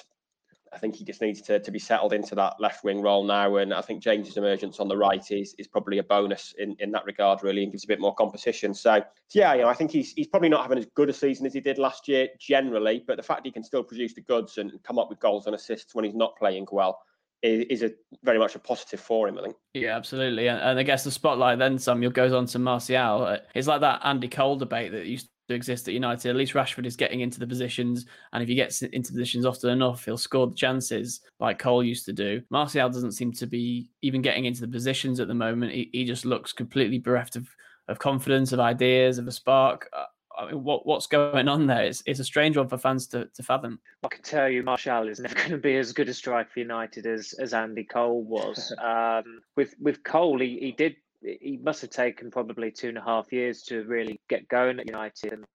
I 0.74 0.78
think 0.78 0.96
he 0.96 1.04
just 1.04 1.22
needs 1.22 1.42
to, 1.44 1.60
to 1.60 1.72
be 1.72 1.80
settled 1.80 2.14
into 2.14 2.34
that 2.36 2.54
left 2.60 2.84
wing 2.84 3.02
role 3.02 3.26
now. 3.26 3.58
And 3.58 3.74
I 3.74 3.82
think 3.82 4.02
James's 4.02 4.38
emergence 4.38 4.80
on 4.80 4.88
the 4.88 4.98
right 4.98 5.30
is 5.32 5.54
is 5.58 5.68
probably 5.68 5.98
a 5.98 6.04
bonus 6.04 6.54
in, 6.58 6.76
in 6.80 6.92
that 6.92 7.06
regard, 7.06 7.44
really, 7.44 7.64
and 7.64 7.72
gives 7.72 7.84
a 7.84 7.88
bit 7.88 8.00
more 8.00 8.16
competition. 8.16 8.74
So, 8.74 9.04
yeah, 9.34 9.54
you 9.54 9.62
know, 9.62 9.70
I 9.70 9.74
think 9.74 9.92
he's 9.92 10.14
he's 10.14 10.28
probably 10.28 10.50
not 10.50 10.62
having 10.62 10.78
as 10.78 10.88
good 10.96 11.10
a 11.10 11.14
season 11.14 11.46
as 11.46 11.54
he 11.54 11.60
did 11.60 11.78
last 11.78 12.08
year 12.08 12.30
generally, 12.40 13.04
but 13.06 13.18
the 13.18 13.24
fact 13.24 13.46
he 13.46 13.52
can 13.52 13.64
still 13.64 13.84
produce 13.84 14.14
the 14.14 14.22
goods 14.22 14.58
and 14.58 14.72
come 14.84 14.98
up 14.98 15.10
with 15.10 15.20
goals 15.20 15.46
and 15.46 15.56
assists 15.56 15.94
when 15.94 16.06
he's 16.06 16.16
not 16.16 16.38
playing 16.38 16.68
well 16.72 17.00
is, 17.44 17.82
a 17.82 17.92
very 18.24 18.38
much 18.38 18.56
a 18.56 18.60
positive 18.60 19.00
for 19.00 19.28
him, 19.28 19.38
I 19.38 19.44
think. 19.44 19.56
Yeah, 19.74 19.98
absolutely. 19.98 20.48
And, 20.48 20.60
and 20.62 20.80
I 20.80 20.84
guess 20.84 21.04
the 21.04 21.12
spotlight 21.12 21.58
then 21.58 21.80
Samuel 21.80 22.12
goes 22.12 22.34
on 22.34 22.46
to 22.48 22.60
Martial. 22.60 23.38
It's 23.56 23.68
like 23.68 23.82
that 23.82 24.02
Andy 24.04 24.28
Cole 24.28 24.58
debate 24.58 24.92
that 24.92 25.08
used 25.08 25.28
to 25.52 25.56
exist 25.56 25.88
at 25.88 25.94
United. 25.94 26.30
At 26.30 26.36
least 26.36 26.54
Rashford 26.54 26.86
is 26.86 26.96
getting 26.96 27.22
into 27.22 27.40
the 27.40 27.48
positions, 27.48 28.06
and 28.34 28.42
if 28.42 28.50
he 28.50 28.56
gets 28.56 28.82
into 28.82 29.12
positions 29.12 29.46
often 29.46 29.70
enough, 29.70 30.06
he'll 30.06 30.18
score 30.18 30.48
the 30.48 30.56
chances 30.56 31.22
like 31.40 31.60
Cole 31.60 31.84
used 31.84 32.06
to 32.06 32.14
do. 32.14 32.42
Martial 32.50 32.90
doesn't 32.90 33.14
seem 33.14 33.32
to 33.34 33.48
be 33.48 33.90
even 34.02 34.22
getting 34.22 34.46
into 34.46 34.62
the 34.62 34.68
positions 34.68 35.20
at 35.20 35.28
the 35.28 35.34
moment. 35.34 35.72
He, 35.72 35.90
he 35.92 36.06
just 36.06 36.26
looks 36.26 36.54
completely 36.54 36.98
bereft 36.98 37.36
of 37.36 37.48
of 37.88 38.00
confidence, 38.00 38.54
of 38.54 38.60
ideas, 38.60 39.18
of 39.18 39.28
a 39.28 39.32
spark. 39.32 39.90
Uh, 39.92 40.06
I 40.38 40.52
mean, 40.52 40.64
what 40.64 40.86
what's 40.86 41.08
going 41.08 41.48
on 41.48 41.68
there? 41.68 41.84
It's, 41.84 42.02
it's 42.06 42.20
a 42.20 42.24
strange 42.24 42.58
one 42.58 42.68
for 42.68 42.78
fans 42.78 43.08
to, 43.08 43.26
to 43.34 43.44
fathom. 43.44 43.80
I 44.04 44.08
can 44.08 44.24
tell 44.24 44.50
you, 44.50 44.64
Martial 44.64 45.08
is 45.08 45.20
never 45.20 45.36
going 45.42 45.52
to 45.52 45.58
be 45.58 45.78
as 45.78 45.94
good 45.94 46.10
a 46.10 46.14
striker 46.14 46.50
for 46.54 46.60
United 46.60 47.06
as, 47.06 47.34
as 47.34 47.54
Andy 47.54 47.84
Cole 47.84 48.24
was. 48.24 48.74
um, 48.84 49.42
with 49.56 49.76
with 49.80 50.04
Cole, 50.04 50.40
he, 50.40 50.58
he 50.60 50.72
did 50.72 50.96
he 51.22 51.60
must 51.62 51.82
have 51.82 51.92
taken 51.92 52.32
probably 52.32 52.72
two 52.72 52.90
and 52.90 52.98
a 52.98 53.04
half 53.04 53.32
years 53.32 53.62
to 53.64 53.84
really 53.84 54.20
get 54.28 54.48
going 54.48 54.80
at 54.80 54.88
United. 54.88 55.34
And 55.34 55.46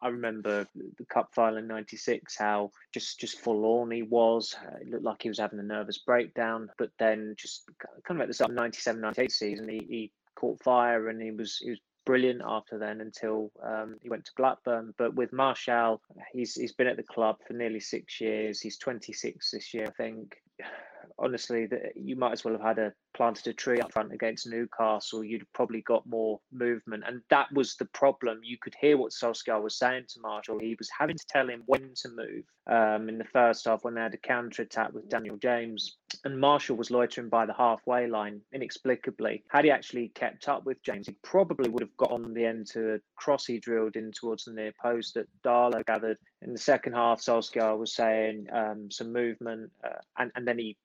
I 0.00 0.08
remember 0.08 0.66
the 0.74 1.04
cup 1.06 1.30
final 1.34 1.58
in 1.58 1.66
'96, 1.66 2.36
how 2.36 2.70
just 2.92 3.18
just 3.18 3.40
forlorn 3.40 3.90
he 3.90 4.02
was. 4.02 4.54
It 4.80 4.90
looked 4.90 5.04
like 5.04 5.22
he 5.22 5.28
was 5.28 5.38
having 5.38 5.58
a 5.58 5.64
nervous 5.64 5.98
breakdown. 5.98 6.70
But 6.78 6.90
then, 6.98 7.34
just 7.36 7.64
kind 8.06 8.20
of 8.20 8.22
at 8.22 8.28
the 8.28 8.34
start 8.34 8.50
of 8.50 8.56
'97, 8.56 9.00
'98 9.00 9.32
season, 9.32 9.68
he, 9.68 9.78
he 9.88 10.12
caught 10.36 10.62
fire 10.62 11.08
and 11.08 11.20
he 11.20 11.30
was 11.30 11.58
he 11.58 11.70
was 11.70 11.80
brilliant 12.06 12.42
after 12.44 12.78
then 12.78 13.00
until 13.00 13.50
um, 13.62 13.96
he 14.02 14.08
went 14.08 14.24
to 14.26 14.32
Blackburn. 14.36 14.94
But 14.96 15.14
with 15.14 15.32
Martial, 15.32 16.02
he's 16.32 16.54
he's 16.54 16.72
been 16.72 16.86
at 16.86 16.96
the 16.96 17.02
club 17.02 17.36
for 17.46 17.54
nearly 17.54 17.80
six 17.80 18.20
years. 18.20 18.60
He's 18.60 18.78
26 18.78 19.50
this 19.50 19.74
year, 19.74 19.86
I 19.86 19.90
think 19.90 20.36
honestly, 21.18 21.66
that 21.66 21.96
you 21.96 22.16
might 22.16 22.32
as 22.32 22.44
well 22.44 22.54
have 22.54 22.62
had 22.62 22.78
a 22.78 22.92
planted 23.14 23.46
a 23.46 23.52
tree 23.52 23.80
up 23.80 23.92
front 23.92 24.12
against 24.12 24.46
Newcastle. 24.46 25.24
You'd 25.24 25.50
probably 25.52 25.82
got 25.82 26.06
more 26.06 26.40
movement, 26.52 27.04
and 27.06 27.22
that 27.30 27.52
was 27.52 27.76
the 27.76 27.86
problem. 27.86 28.40
You 28.42 28.58
could 28.58 28.74
hear 28.80 28.96
what 28.96 29.12
Solskjaer 29.12 29.62
was 29.62 29.76
saying 29.76 30.04
to 30.08 30.20
Martial. 30.20 30.58
He 30.58 30.74
was 30.78 30.90
having 30.96 31.16
to 31.16 31.26
tell 31.28 31.48
him 31.48 31.62
when 31.66 31.92
to 31.96 32.08
move 32.08 32.44
um, 32.66 33.08
in 33.08 33.18
the 33.18 33.24
first 33.24 33.64
half 33.66 33.84
when 33.84 33.94
they 33.94 34.00
had 34.00 34.14
a 34.14 34.18
counter 34.18 34.62
attack 34.62 34.92
with 34.92 35.08
Daniel 35.08 35.36
James, 35.36 35.96
and 36.24 36.38
Martial 36.38 36.76
was 36.76 36.90
loitering 36.90 37.28
by 37.28 37.46
the 37.46 37.54
halfway 37.54 38.06
line 38.06 38.40
inexplicably. 38.52 39.44
Had 39.48 39.64
he 39.64 39.70
actually 39.70 40.08
kept 40.08 40.48
up 40.48 40.64
with 40.64 40.82
James, 40.82 41.06
he 41.06 41.16
probably 41.22 41.70
would 41.70 41.82
have 41.82 41.96
got 41.96 42.10
on 42.12 42.34
the 42.34 42.44
end 42.44 42.66
to 42.68 42.94
a 42.94 42.98
cross 43.16 43.46
he 43.46 43.58
drilled 43.58 43.96
in 43.96 44.12
towards 44.12 44.44
the 44.44 44.52
near 44.52 44.72
post 44.80 45.14
that 45.14 45.28
Darlow 45.44 45.84
gathered. 45.86 46.18
In 46.42 46.52
the 46.52 46.58
second 46.58 46.94
half, 46.94 47.20
Solskjaer 47.20 47.78
was 47.78 47.94
saying 47.94 48.46
um, 48.52 48.90
some 48.90 49.12
movement, 49.12 49.70
uh, 49.84 49.98
and 50.18 50.30
and 50.34 50.46
then 50.46 50.58
he 50.58 50.76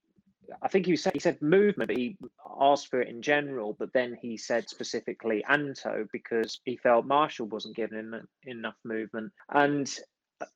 I 0.62 0.68
think 0.68 0.86
he 0.86 0.96
said 0.96 1.14
he 1.14 1.20
said 1.20 1.42
movement, 1.42 1.90
but 1.90 1.98
he 1.98 2.18
asked 2.60 2.88
for 2.88 3.02
it 3.02 3.10
in 3.10 3.22
general. 3.22 3.76
But 3.78 3.94
then 3.94 4.18
he 4.22 4.38
said 4.38 4.70
specifically 4.70 5.44
Anto 5.46 6.08
because 6.12 6.60
he 6.66 6.78
felt 6.78 7.06
Martial 7.06 7.48
wasn't 7.48 7.76
giving 7.76 8.00
him 8.00 8.28
enough 8.44 8.78
movement. 8.84 9.32
And 9.50 9.90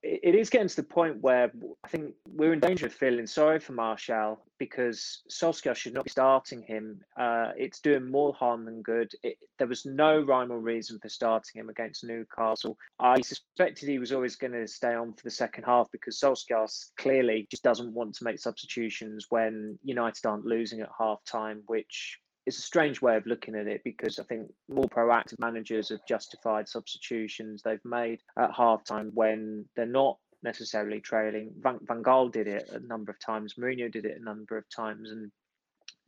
it 0.02 0.36
is 0.36 0.50
getting 0.50 0.68
to 0.68 0.76
the 0.76 0.84
point 0.84 1.22
where 1.22 1.52
I 1.84 1.88
think 1.88 2.14
we're 2.28 2.54
in 2.54 2.60
danger 2.60 2.86
of 2.86 2.94
feeling 2.94 3.28
sorry 3.28 3.60
for 3.60 3.74
Martial 3.74 4.40
because 4.58 5.24
Solskjaer 5.30 5.76
should 5.76 5.94
not 5.94 6.06
be 6.06 6.10
starting 6.10 6.62
him. 6.62 7.02
Uh, 7.18 7.52
it's 7.58 7.82
doing 7.82 8.10
more 8.10 8.34
harm 8.34 8.64
than 8.64 8.82
good. 8.82 9.12
It, 9.24 9.38
there 9.60 9.68
was 9.68 9.86
no 9.86 10.22
rhyme 10.22 10.52
or 10.52 10.60
reason 10.60 11.00
for 11.00 11.10
starting 11.10 11.60
him 11.60 11.70
against 11.70 12.06
Newcastle. 12.06 12.78
I 13.00 13.20
suspected 13.22 13.90
he 13.90 14.00
was 14.00 14.14
always 14.14 14.38
going 14.38 14.54
to 14.54 14.68
stay 14.68 14.94
on 14.94 15.14
for 15.14 15.24
the 15.24 15.32
second 15.32 15.66
half 15.66 15.92
because 15.92 16.20
Solskjaer 16.20 16.70
clearly 16.98 17.48
just 17.52 17.64
doesn't 17.64 17.94
want 17.94 18.16
to 18.16 18.24
make 18.24 18.40
substitutions 18.40 19.28
when 19.30 19.78
United 19.84 20.26
aren't 20.26 20.46
losing 20.46 20.80
at 20.80 20.90
half 20.98 21.24
time, 21.26 21.64
which 21.66 22.20
it's 22.46 22.60
a 22.60 22.64
strange 22.64 23.02
way 23.02 23.16
of 23.16 23.26
looking 23.26 23.56
at 23.56 23.68
it 23.68 23.82
because 23.84 24.20
I 24.20 24.24
think 24.24 24.52
more 24.68 24.86
proactive 24.86 25.40
managers 25.40 25.90
have 25.90 26.06
justified 26.08 26.68
substitutions 26.68 27.62
they've 27.62 27.84
made 27.86 28.20
at 28.38 28.52
halftime 28.52 29.12
when 29.14 29.66
they're 29.76 29.86
not 29.86 30.18
necessarily 30.44 31.00
trailing. 31.00 31.52
Van, 31.60 31.80
Van 31.84 32.04
Gaal 32.04 32.32
did 32.32 32.48
it 32.48 32.70
a 32.74 32.80
number 32.80 33.12
of 33.12 33.20
times. 33.20 33.56
Mourinho 33.56 33.92
did 33.92 34.06
it 34.06 34.20
a 34.20 34.24
number 34.24 34.58
of 34.58 34.70
times, 34.70 35.10
and 35.10 35.32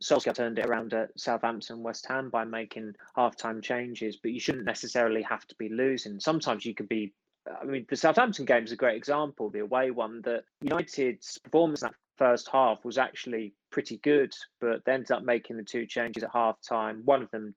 Solskjaer 0.02 0.34
turned 0.34 0.58
it 0.58 0.66
around 0.66 0.92
at 0.92 1.18
Southampton, 1.18 1.82
West 1.82 2.06
Ham 2.08 2.28
by 2.28 2.44
making 2.44 2.94
halftime 3.16 3.62
changes. 3.62 4.16
But 4.16 4.32
you 4.32 4.40
shouldn't 4.40 4.66
necessarily 4.66 5.22
have 5.22 5.46
to 5.46 5.54
be 5.58 5.70
losing. 5.70 6.20
Sometimes 6.20 6.64
you 6.64 6.74
could 6.74 6.88
be. 6.88 7.14
I 7.60 7.64
mean, 7.64 7.86
the 7.88 7.96
Southampton 7.96 8.44
game 8.44 8.64
is 8.64 8.72
a 8.72 8.76
great 8.76 8.96
example, 8.96 9.50
the 9.50 9.60
away 9.60 9.90
one. 9.90 10.20
That 10.22 10.44
United's 10.60 11.38
performance 11.38 11.82
in 11.82 11.88
that 11.88 11.94
first 12.18 12.48
half 12.52 12.84
was 12.84 12.98
actually 12.98 13.54
pretty 13.70 13.98
good, 13.98 14.32
but 14.60 14.84
they 14.84 14.92
ended 14.92 15.10
up 15.10 15.22
making 15.22 15.56
the 15.56 15.64
two 15.64 15.86
changes 15.86 16.22
at 16.22 16.30
half 16.32 16.56
time. 16.66 17.02
One 17.04 17.22
of 17.22 17.30
them 17.30 17.54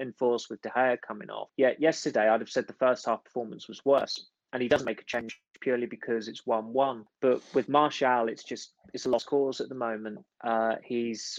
enforced 0.00 0.50
with 0.50 0.62
De 0.62 0.70
Gea 0.70 0.98
coming 1.00 1.30
off. 1.30 1.48
Yet 1.56 1.80
yesterday, 1.80 2.28
I'd 2.28 2.40
have 2.40 2.50
said 2.50 2.66
the 2.66 2.74
first 2.74 3.06
half 3.06 3.24
performance 3.24 3.68
was 3.68 3.84
worse. 3.84 4.28
And 4.52 4.60
he 4.60 4.68
doesn't 4.68 4.86
make 4.86 5.00
a 5.00 5.04
change 5.04 5.40
purely 5.60 5.86
because 5.86 6.26
it's 6.26 6.44
1 6.44 6.72
1. 6.72 7.04
But 7.22 7.40
with 7.54 7.68
Martial, 7.68 8.28
it's 8.28 8.42
just 8.42 8.72
it's 8.92 9.06
a 9.06 9.08
lost 9.08 9.26
cause 9.26 9.60
at 9.60 9.68
the 9.68 9.76
moment. 9.76 10.18
Uh, 10.42 10.74
he's 10.84 11.38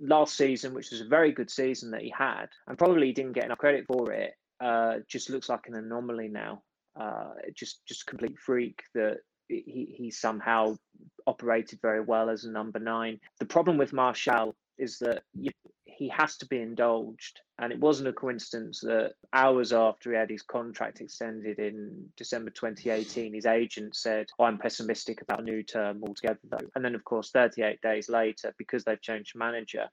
last 0.00 0.36
season, 0.36 0.74
which 0.74 0.90
was 0.90 1.00
a 1.00 1.06
very 1.06 1.32
good 1.32 1.50
season 1.50 1.92
that 1.92 2.02
he 2.02 2.12
had, 2.16 2.46
and 2.66 2.78
probably 2.78 3.12
didn't 3.12 3.32
get 3.32 3.44
enough 3.44 3.58
credit 3.58 3.84
for 3.86 4.12
it, 4.12 4.32
uh, 4.60 4.96
just 5.08 5.30
looks 5.30 5.48
like 5.48 5.66
an 5.66 5.74
anomaly 5.74 6.28
now. 6.28 6.62
Uh, 6.98 7.30
just 7.54 7.86
just 7.86 8.06
complete 8.06 8.36
freak 8.44 8.82
that 8.94 9.18
he, 9.48 10.10
somehow 10.10 10.76
operated 11.26 11.80
very 11.80 12.00
well 12.00 12.30
as 12.30 12.44
a 12.44 12.50
number 12.50 12.78
nine. 12.78 13.20
The 13.38 13.46
problem 13.46 13.78
with 13.78 13.92
Martial 13.92 14.54
is 14.78 14.98
that 15.00 15.22
you, 15.34 15.50
he 15.98 16.08
has 16.08 16.36
to 16.36 16.46
be 16.46 16.60
indulged. 16.60 17.40
And 17.58 17.72
it 17.72 17.80
wasn't 17.80 18.08
a 18.08 18.12
coincidence 18.12 18.80
that 18.82 19.14
hours 19.32 19.72
after 19.72 20.12
he 20.12 20.16
had 20.16 20.30
his 20.30 20.42
contract 20.42 21.00
extended 21.00 21.58
in 21.58 22.06
December 22.16 22.50
2018, 22.50 23.34
his 23.34 23.46
agent 23.46 23.96
said, 23.96 24.28
oh, 24.38 24.44
I'm 24.44 24.58
pessimistic 24.58 25.22
about 25.22 25.40
a 25.40 25.44
new 25.44 25.64
term 25.64 26.02
altogether, 26.06 26.38
though. 26.48 26.68
And 26.76 26.84
then, 26.84 26.94
of 26.94 27.04
course, 27.04 27.30
38 27.30 27.80
days 27.80 28.08
later, 28.08 28.54
because 28.58 28.84
they've 28.84 29.02
changed 29.02 29.36
manager, 29.36 29.88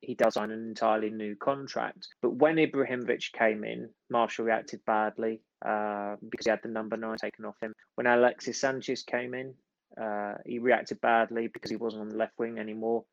he 0.00 0.14
does 0.14 0.34
sign 0.34 0.52
an 0.52 0.68
entirely 0.68 1.10
new 1.10 1.34
contract. 1.34 2.06
But 2.22 2.34
when 2.34 2.56
Ibrahimovic 2.56 3.32
came 3.32 3.64
in, 3.64 3.88
Martial 4.08 4.44
reacted 4.44 4.84
badly 4.86 5.40
uh, 5.64 6.16
because 6.28 6.46
he 6.46 6.50
had 6.50 6.62
the 6.62 6.68
number 6.68 6.96
nine 6.96 7.16
taken 7.16 7.44
off 7.44 7.60
him. 7.60 7.74
When 7.94 8.06
Alexis 8.06 8.60
Sanchez 8.60 9.02
came 9.02 9.34
in, 9.34 9.54
uh, 10.00 10.34
he 10.46 10.58
reacted 10.58 11.00
badly 11.00 11.48
because 11.48 11.70
he 11.70 11.76
wasn't 11.76 12.02
on 12.02 12.08
the 12.10 12.16
left 12.16 12.38
wing 12.38 12.58
anymore. 12.58 13.04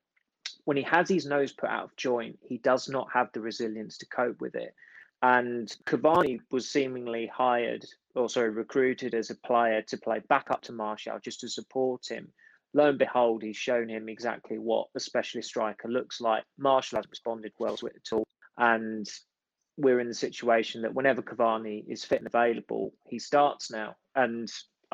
When 0.65 0.77
he 0.77 0.83
has 0.83 1.09
his 1.09 1.25
nose 1.25 1.53
put 1.53 1.69
out 1.69 1.85
of 1.85 1.95
joint, 1.95 2.39
he 2.41 2.57
does 2.57 2.89
not 2.89 3.07
have 3.13 3.29
the 3.33 3.41
resilience 3.41 3.97
to 3.99 4.05
cope 4.07 4.39
with 4.41 4.55
it. 4.55 4.73
And 5.21 5.67
Cavani 5.85 6.39
was 6.51 6.69
seemingly 6.69 7.27
hired, 7.27 7.85
or 8.15 8.29
sorry, 8.29 8.51
recruited 8.51 9.15
as 9.15 9.29
a 9.29 9.35
player 9.35 9.81
to 9.83 9.97
play 9.97 10.19
back 10.29 10.51
up 10.51 10.61
to 10.63 10.73
Martial 10.73 11.19
just 11.19 11.39
to 11.39 11.49
support 11.49 12.07
him 12.09 12.31
lo 12.73 12.89
and 12.89 12.99
behold, 12.99 13.43
he's 13.43 13.57
shown 13.57 13.89
him 13.89 14.07
exactly 14.07 14.57
what 14.57 14.87
a 14.95 14.99
specialist 14.99 15.49
striker 15.49 15.87
looks 15.87 16.21
like. 16.21 16.43
Martial 16.57 16.97
hasn't 16.97 17.11
responded 17.11 17.51
well 17.59 17.75
to 17.77 17.87
it 17.87 17.95
at 17.95 18.15
all. 18.15 18.27
And 18.57 19.07
we're 19.77 20.00
in 20.00 20.07
the 20.07 20.13
situation 20.13 20.81
that 20.81 20.93
whenever 20.93 21.22
Cavani 21.22 21.84
is 21.88 22.03
fit 22.03 22.19
and 22.19 22.27
available, 22.27 22.93
he 23.05 23.19
starts 23.19 23.72
now. 23.72 23.96
And 24.15 24.51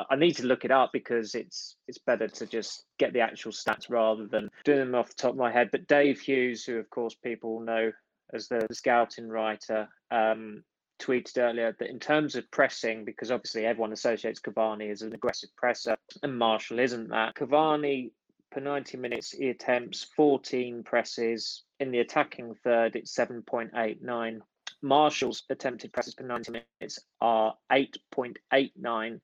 I 0.10 0.16
need 0.16 0.36
to 0.38 0.46
look 0.46 0.66
it 0.66 0.72
up 0.72 0.92
because 0.92 1.36
it's 1.36 1.75
it's 1.88 2.00
better 2.00 2.28
to 2.28 2.46
just 2.46 2.86
get 2.98 3.13
the 3.13 3.22
actual 3.22 3.52
stats 3.52 3.90
rather 3.90 4.28
than 4.28 4.50
doing 4.63 4.80
them 4.80 4.96
off 4.96 5.10
the 5.10 5.16
top 5.16 5.32
of 5.32 5.38
my 5.38 5.52
head. 5.52 5.70
But 5.72 5.88
Dave 5.88 6.20
Hughes, 6.20 6.66
who 6.66 6.78
of 6.78 6.90
course 6.90 7.16
people 7.16 7.60
know 7.60 7.92
as 8.34 8.48
the, 8.48 8.68
scouting 8.72 9.30
writer, 9.30 9.88
um, 10.10 10.63
tweeted 11.00 11.38
earlier 11.38 11.75
that 11.80 11.90
in 11.90 12.00
terms 12.00 12.36
of 12.36 12.50
pressing, 12.50 13.06
because 13.06 13.30
obviously 13.30 13.66
everyone 13.66 13.94
associates 13.94 14.40
Cavani 14.40 14.90
as 14.92 15.04
an 15.04 15.13
aggressive 15.13 15.50
presser, 15.56 15.96
and 16.24 16.38
Martial 16.38 16.80
isn't 16.80 17.10
that. 17.10 17.36
Cavani 17.36 18.12
per 18.52 18.62
90 18.62 18.98
minutes 18.98 19.32
he 19.32 19.50
attempts 19.50 20.04
14 20.16 20.84
presses. 20.84 21.63
In 21.80 21.92
the 21.92 22.00
attacking 22.00 22.56
third, 22.63 22.96
it's 22.96 23.16
7.89. 23.16 24.40
Martial's 24.84 25.44
attempted 25.50 25.94
presses 25.94 26.13
per 26.13 26.25
90 26.25 26.52
minutes 26.52 27.00
are 27.22 27.56
8.89, 27.72 29.20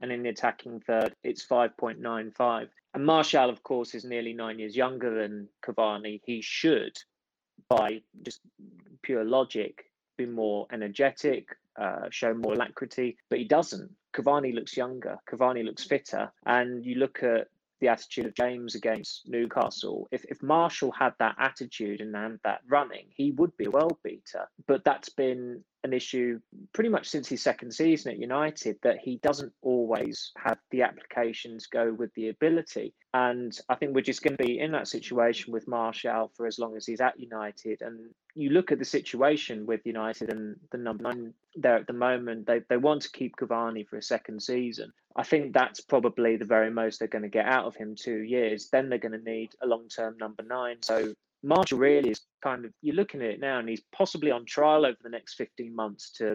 and 0.00 0.12
in 0.12 0.22
the 0.22 0.30
attacking 0.30 0.80
third, 0.80 1.14
it's 1.22 1.46
5.95. 1.46 2.68
And 2.94 3.06
Martial, 3.06 3.50
of 3.50 3.62
course, 3.62 3.94
is 3.94 4.04
nearly 4.04 4.32
nine 4.32 4.58
years 4.58 4.74
younger 4.74 5.22
than 5.22 5.48
Cavani. 5.64 6.20
He 6.24 6.40
should, 6.40 6.96
by 7.68 8.00
just 8.22 8.40
pure 9.02 9.24
logic, 9.24 9.84
be 10.16 10.26
more 10.26 10.66
energetic, 10.72 11.48
uh, 11.78 12.08
show 12.10 12.34
more 12.34 12.54
alacrity, 12.54 13.16
but 13.28 13.38
he 13.38 13.44
doesn't. 13.44 13.90
Cavani 14.14 14.54
looks 14.54 14.76
younger, 14.76 15.18
Cavani 15.30 15.64
looks 15.64 15.84
fitter, 15.84 16.32
and 16.46 16.84
you 16.84 16.96
look 16.96 17.22
at 17.22 17.48
the 17.82 17.88
attitude 17.88 18.26
of 18.26 18.34
James 18.34 18.76
against 18.76 19.28
Newcastle. 19.28 20.08
If 20.12 20.24
if 20.26 20.40
Martial 20.42 20.92
had 20.92 21.14
that 21.18 21.34
attitude 21.38 22.00
and 22.00 22.14
had 22.14 22.38
that 22.44 22.60
running, 22.68 23.06
he 23.10 23.32
would 23.32 23.54
be 23.56 23.66
a 23.66 23.70
world 23.70 23.98
beater. 24.04 24.48
But 24.68 24.84
that's 24.84 25.08
been 25.10 25.64
an 25.84 25.92
issue 25.92 26.40
pretty 26.72 26.90
much 26.90 27.08
since 27.08 27.28
his 27.28 27.42
second 27.42 27.72
season 27.72 28.12
at 28.12 28.18
United 28.18 28.76
that 28.82 28.98
he 28.98 29.16
doesn't 29.16 29.52
always 29.62 30.32
have 30.36 30.58
the 30.70 30.82
applications 30.82 31.66
go 31.66 31.92
with 31.92 32.12
the 32.14 32.28
ability. 32.28 32.94
And 33.14 33.58
I 33.68 33.74
think 33.74 33.94
we're 33.94 34.02
just 34.02 34.22
going 34.22 34.36
to 34.36 34.44
be 34.44 34.58
in 34.58 34.72
that 34.72 34.88
situation 34.88 35.52
with 35.52 35.68
Martial 35.68 36.30
for 36.36 36.46
as 36.46 36.58
long 36.58 36.76
as 36.76 36.86
he's 36.86 37.00
at 37.00 37.20
United. 37.20 37.82
And 37.82 38.10
you 38.34 38.50
look 38.50 38.72
at 38.72 38.78
the 38.78 38.84
situation 38.84 39.66
with 39.66 39.84
United 39.84 40.30
and 40.30 40.56
the 40.70 40.78
number 40.78 41.02
nine 41.04 41.34
there 41.56 41.76
at 41.76 41.86
the 41.86 41.92
moment, 41.92 42.46
they, 42.46 42.60
they 42.68 42.76
want 42.76 43.02
to 43.02 43.10
keep 43.10 43.36
Cavani 43.36 43.86
for 43.86 43.96
a 43.96 44.02
second 44.02 44.42
season. 44.42 44.92
I 45.16 45.24
think 45.24 45.52
that's 45.52 45.80
probably 45.80 46.36
the 46.36 46.44
very 46.46 46.70
most 46.70 46.98
they're 46.98 47.08
going 47.08 47.22
to 47.22 47.28
get 47.28 47.46
out 47.46 47.66
of 47.66 47.76
him 47.76 47.94
two 47.96 48.18
years. 48.18 48.68
Then 48.70 48.88
they're 48.88 48.98
going 48.98 49.12
to 49.12 49.30
need 49.30 49.50
a 49.62 49.66
long 49.66 49.88
term 49.88 50.16
number 50.16 50.42
nine. 50.42 50.76
So 50.82 51.12
Martial 51.42 51.78
really 51.78 52.10
is 52.10 52.20
kind 52.42 52.64
of 52.64 52.72
you're 52.82 52.94
looking 52.94 53.20
at 53.20 53.30
it 53.30 53.40
now, 53.40 53.58
and 53.58 53.68
he's 53.68 53.82
possibly 53.92 54.30
on 54.30 54.44
trial 54.44 54.86
over 54.86 54.98
the 55.02 55.08
next 55.08 55.34
15 55.34 55.74
months 55.74 56.10
to 56.12 56.34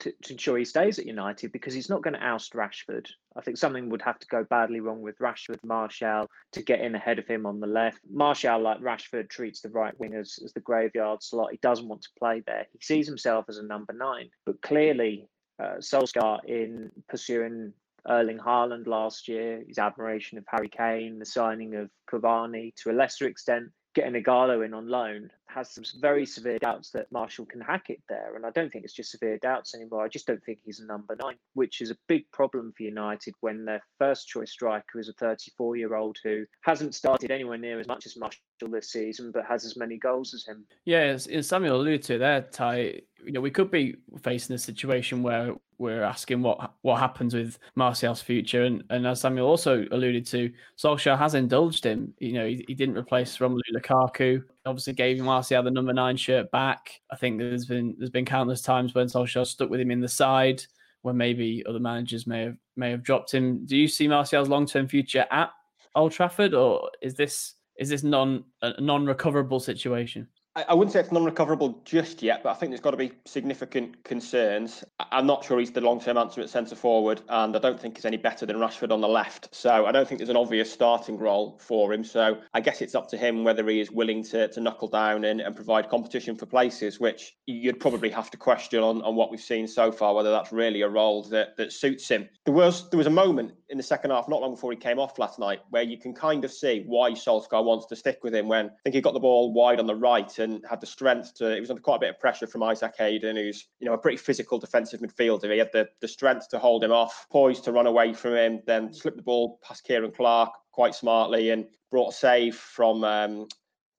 to, 0.00 0.12
to 0.22 0.32
ensure 0.32 0.58
he 0.58 0.64
stays 0.64 0.98
at 0.98 1.06
United 1.06 1.52
because 1.52 1.74
he's 1.74 1.88
not 1.88 2.02
going 2.02 2.14
to 2.14 2.24
oust 2.24 2.52
Rashford. 2.52 3.06
I 3.36 3.40
think 3.40 3.56
something 3.56 3.88
would 3.90 4.02
have 4.02 4.18
to 4.18 4.26
go 4.28 4.44
badly 4.44 4.80
wrong 4.80 5.00
with 5.00 5.18
Rashford, 5.18 5.58
Martial 5.64 6.26
to 6.52 6.62
get 6.62 6.80
in 6.80 6.94
ahead 6.94 7.18
of 7.18 7.26
him 7.26 7.46
on 7.46 7.60
the 7.60 7.66
left. 7.66 7.98
Martial, 8.10 8.60
like 8.60 8.80
Rashford, 8.80 9.28
treats 9.28 9.60
the 9.60 9.70
right 9.70 9.98
wing 9.98 10.14
as, 10.14 10.38
as 10.44 10.52
the 10.52 10.60
graveyard 10.60 11.22
slot. 11.22 11.50
He 11.50 11.58
doesn't 11.62 11.88
want 11.88 12.02
to 12.02 12.10
play 12.18 12.42
there. 12.46 12.66
He 12.72 12.78
sees 12.80 13.06
himself 13.06 13.46
as 13.48 13.58
a 13.58 13.64
number 13.64 13.92
nine. 13.92 14.30
But 14.46 14.62
clearly, 14.62 15.28
uh, 15.62 15.78
Solskjaer, 15.78 16.44
in 16.44 16.90
pursuing 17.08 17.72
Erling 18.08 18.38
Haaland 18.38 18.86
last 18.86 19.28
year, 19.28 19.62
his 19.66 19.78
admiration 19.78 20.38
of 20.38 20.44
Harry 20.48 20.68
Kane, 20.68 21.18
the 21.18 21.26
signing 21.26 21.74
of 21.74 21.90
Cavani, 22.10 22.74
to 22.76 22.90
a 22.90 22.92
lesser 22.92 23.26
extent, 23.26 23.70
getting 23.98 24.22
Ighalo 24.22 24.64
in 24.64 24.74
on 24.74 24.88
loan 24.88 25.30
has 25.48 25.70
some 25.70 25.84
very 26.00 26.26
severe 26.26 26.58
doubts 26.58 26.90
that 26.90 27.10
Martial 27.10 27.46
can 27.46 27.60
hack 27.60 27.90
it 27.90 28.00
there. 28.08 28.36
And 28.36 28.44
I 28.44 28.50
don't 28.50 28.72
think 28.72 28.84
it's 28.84 28.94
just 28.94 29.10
severe 29.10 29.38
doubts 29.38 29.74
anymore. 29.74 30.04
I 30.04 30.08
just 30.08 30.26
don't 30.26 30.42
think 30.44 30.58
he's 30.64 30.80
a 30.80 30.86
number 30.86 31.16
nine, 31.20 31.36
which 31.54 31.80
is 31.80 31.90
a 31.90 31.96
big 32.06 32.30
problem 32.32 32.72
for 32.76 32.82
United 32.82 33.34
when 33.40 33.64
their 33.64 33.82
first 33.98 34.28
choice 34.28 34.52
striker 34.52 35.00
is 35.00 35.08
a 35.08 35.12
34 35.14 35.76
year 35.76 35.94
old 35.94 36.18
who 36.22 36.44
hasn't 36.62 36.94
started 36.94 37.30
anywhere 37.30 37.58
near 37.58 37.80
as 37.80 37.86
much 37.86 38.06
as 38.06 38.16
Martial 38.16 38.40
this 38.70 38.90
season, 38.90 39.30
but 39.32 39.44
has 39.46 39.64
as 39.64 39.76
many 39.76 39.96
goals 39.96 40.34
as 40.34 40.44
him. 40.44 40.64
Yeah, 40.84 41.00
as, 41.00 41.28
Samuel 41.46 41.76
alluded 41.76 42.02
to 42.04 42.18
there, 42.18 42.42
Ty, 42.42 43.00
you 43.24 43.32
know, 43.32 43.40
we 43.40 43.50
could 43.50 43.70
be 43.70 43.96
facing 44.22 44.54
a 44.54 44.58
situation 44.58 45.22
where 45.22 45.54
we're 45.78 46.02
asking 46.02 46.42
what 46.42 46.72
what 46.82 46.98
happens 46.98 47.34
with 47.34 47.58
Martial's 47.76 48.20
future, 48.20 48.64
and, 48.64 48.82
and 48.90 49.06
as 49.06 49.20
Samuel 49.20 49.46
also 49.46 49.86
alluded 49.92 50.26
to, 50.26 50.52
Solskjaer 50.76 51.16
has 51.16 51.34
indulged 51.34 51.84
him. 51.84 52.12
You 52.18 52.32
know, 52.32 52.46
he, 52.46 52.64
he 52.66 52.74
didn't 52.74 52.98
replace 52.98 53.38
Romelu 53.38 53.60
Lukaku. 53.74 54.42
Obviously, 54.68 54.92
gave 54.92 55.18
him 55.18 55.24
Martial 55.24 55.62
the 55.62 55.70
number 55.70 55.92
nine 55.92 56.16
shirt 56.16 56.50
back. 56.50 57.00
I 57.10 57.16
think 57.16 57.38
there's 57.38 57.64
been 57.64 57.94
there's 57.98 58.10
been 58.10 58.24
countless 58.24 58.60
times 58.60 58.94
when 58.94 59.06
Solskjaer 59.06 59.46
stuck 59.46 59.70
with 59.70 59.80
him 59.80 59.90
in 59.90 60.00
the 60.00 60.08
side, 60.08 60.62
when 61.02 61.16
maybe 61.16 61.64
other 61.66 61.80
managers 61.80 62.26
may 62.26 62.42
have 62.42 62.56
may 62.76 62.90
have 62.90 63.02
dropped 63.02 63.32
him. 63.32 63.64
Do 63.64 63.76
you 63.76 63.88
see 63.88 64.06
Martial's 64.08 64.48
long 64.48 64.66
term 64.66 64.86
future 64.86 65.24
at 65.30 65.50
Old 65.94 66.12
Trafford, 66.12 66.54
or 66.54 66.90
is 67.00 67.14
this 67.14 67.54
is 67.78 67.88
this 67.88 68.02
non 68.02 68.44
a 68.62 68.80
non 68.80 69.06
recoverable 69.06 69.60
situation? 69.60 70.28
I 70.66 70.74
wouldn't 70.74 70.92
say 70.92 71.00
it's 71.00 71.12
non-recoverable 71.12 71.80
just 71.84 72.22
yet, 72.22 72.42
but 72.42 72.50
I 72.50 72.54
think 72.54 72.70
there's 72.70 72.80
got 72.80 72.92
to 72.92 72.96
be 72.96 73.12
significant 73.26 74.02
concerns. 74.04 74.82
I'm 75.12 75.26
not 75.26 75.44
sure 75.44 75.58
he's 75.58 75.70
the 75.70 75.80
long-term 75.80 76.16
answer 76.16 76.40
at 76.40 76.50
centre 76.50 76.74
forward, 76.74 77.20
and 77.28 77.54
I 77.54 77.58
don't 77.58 77.78
think 77.78 77.96
he's 77.96 78.04
any 78.04 78.16
better 78.16 78.46
than 78.46 78.56
Rashford 78.56 78.90
on 78.90 79.00
the 79.00 79.08
left. 79.08 79.54
So 79.54 79.86
I 79.86 79.92
don't 79.92 80.08
think 80.08 80.18
there's 80.18 80.30
an 80.30 80.36
obvious 80.36 80.72
starting 80.72 81.18
role 81.18 81.58
for 81.62 81.92
him. 81.92 82.02
So 82.02 82.38
I 82.54 82.60
guess 82.60 82.80
it's 82.80 82.94
up 82.94 83.08
to 83.10 83.16
him 83.16 83.44
whether 83.44 83.68
he 83.68 83.80
is 83.80 83.90
willing 83.90 84.24
to, 84.24 84.48
to 84.48 84.60
knuckle 84.60 84.88
down 84.88 85.24
and, 85.24 85.40
and 85.40 85.54
provide 85.54 85.88
competition 85.88 86.34
for 86.34 86.46
places, 86.46 86.98
which 86.98 87.36
you'd 87.46 87.78
probably 87.78 88.10
have 88.10 88.30
to 88.30 88.36
question 88.36 88.82
on, 88.82 89.02
on 89.02 89.14
what 89.14 89.30
we've 89.30 89.40
seen 89.40 89.68
so 89.68 89.92
far, 89.92 90.14
whether 90.14 90.30
that's 90.30 90.50
really 90.52 90.82
a 90.82 90.88
role 90.88 91.22
that, 91.24 91.56
that 91.56 91.72
suits 91.72 92.08
him. 92.08 92.28
There 92.44 92.54
was 92.54 92.88
there 92.90 92.98
was 92.98 93.06
a 93.06 93.10
moment 93.10 93.52
in 93.68 93.76
the 93.76 93.82
second 93.82 94.10
half, 94.10 94.28
not 94.28 94.40
long 94.40 94.54
before 94.54 94.70
he 94.70 94.78
came 94.78 94.98
off 94.98 95.18
last 95.18 95.38
night, 95.38 95.60
where 95.70 95.82
you 95.82 95.98
can 95.98 96.14
kind 96.14 96.44
of 96.44 96.52
see 96.52 96.84
why 96.86 97.10
Solskjaer 97.12 97.64
wants 97.64 97.86
to 97.86 97.96
stick 97.96 98.20
with 98.22 98.34
him 98.34 98.48
when 98.48 98.66
I 98.66 98.70
think 98.84 98.94
he 98.94 99.00
got 99.00 99.12
the 99.12 99.20
ball 99.20 99.52
wide 99.52 99.78
on 99.78 99.86
the 99.86 99.94
right 99.94 100.38
had 100.68 100.80
the 100.80 100.86
strength 100.86 101.34
to. 101.34 101.56
It 101.56 101.60
was 101.60 101.70
under 101.70 101.82
quite 101.82 101.96
a 101.96 102.00
bit 102.00 102.10
of 102.10 102.20
pressure 102.20 102.46
from 102.46 102.62
Isaac 102.62 102.94
Hayden, 102.98 103.36
who's 103.36 103.68
you 103.80 103.86
know 103.86 103.94
a 103.94 103.98
pretty 103.98 104.16
physical 104.16 104.58
defensive 104.58 105.00
midfielder. 105.00 105.50
He 105.52 105.58
had 105.58 105.72
the 105.72 105.88
the 106.00 106.08
strength 106.08 106.48
to 106.50 106.58
hold 106.58 106.84
him 106.84 106.92
off, 106.92 107.26
poised 107.30 107.64
to 107.64 107.72
run 107.72 107.86
away 107.86 108.12
from 108.14 108.34
him, 108.34 108.60
then 108.66 108.92
slip 108.92 109.16
the 109.16 109.22
ball 109.22 109.58
past 109.62 109.86
Ciaran 109.86 110.12
Clark 110.12 110.52
quite 110.72 110.94
smartly, 110.94 111.50
and 111.50 111.66
brought 111.90 112.12
a 112.12 112.16
save 112.16 112.56
from 112.56 113.04
um, 113.04 113.48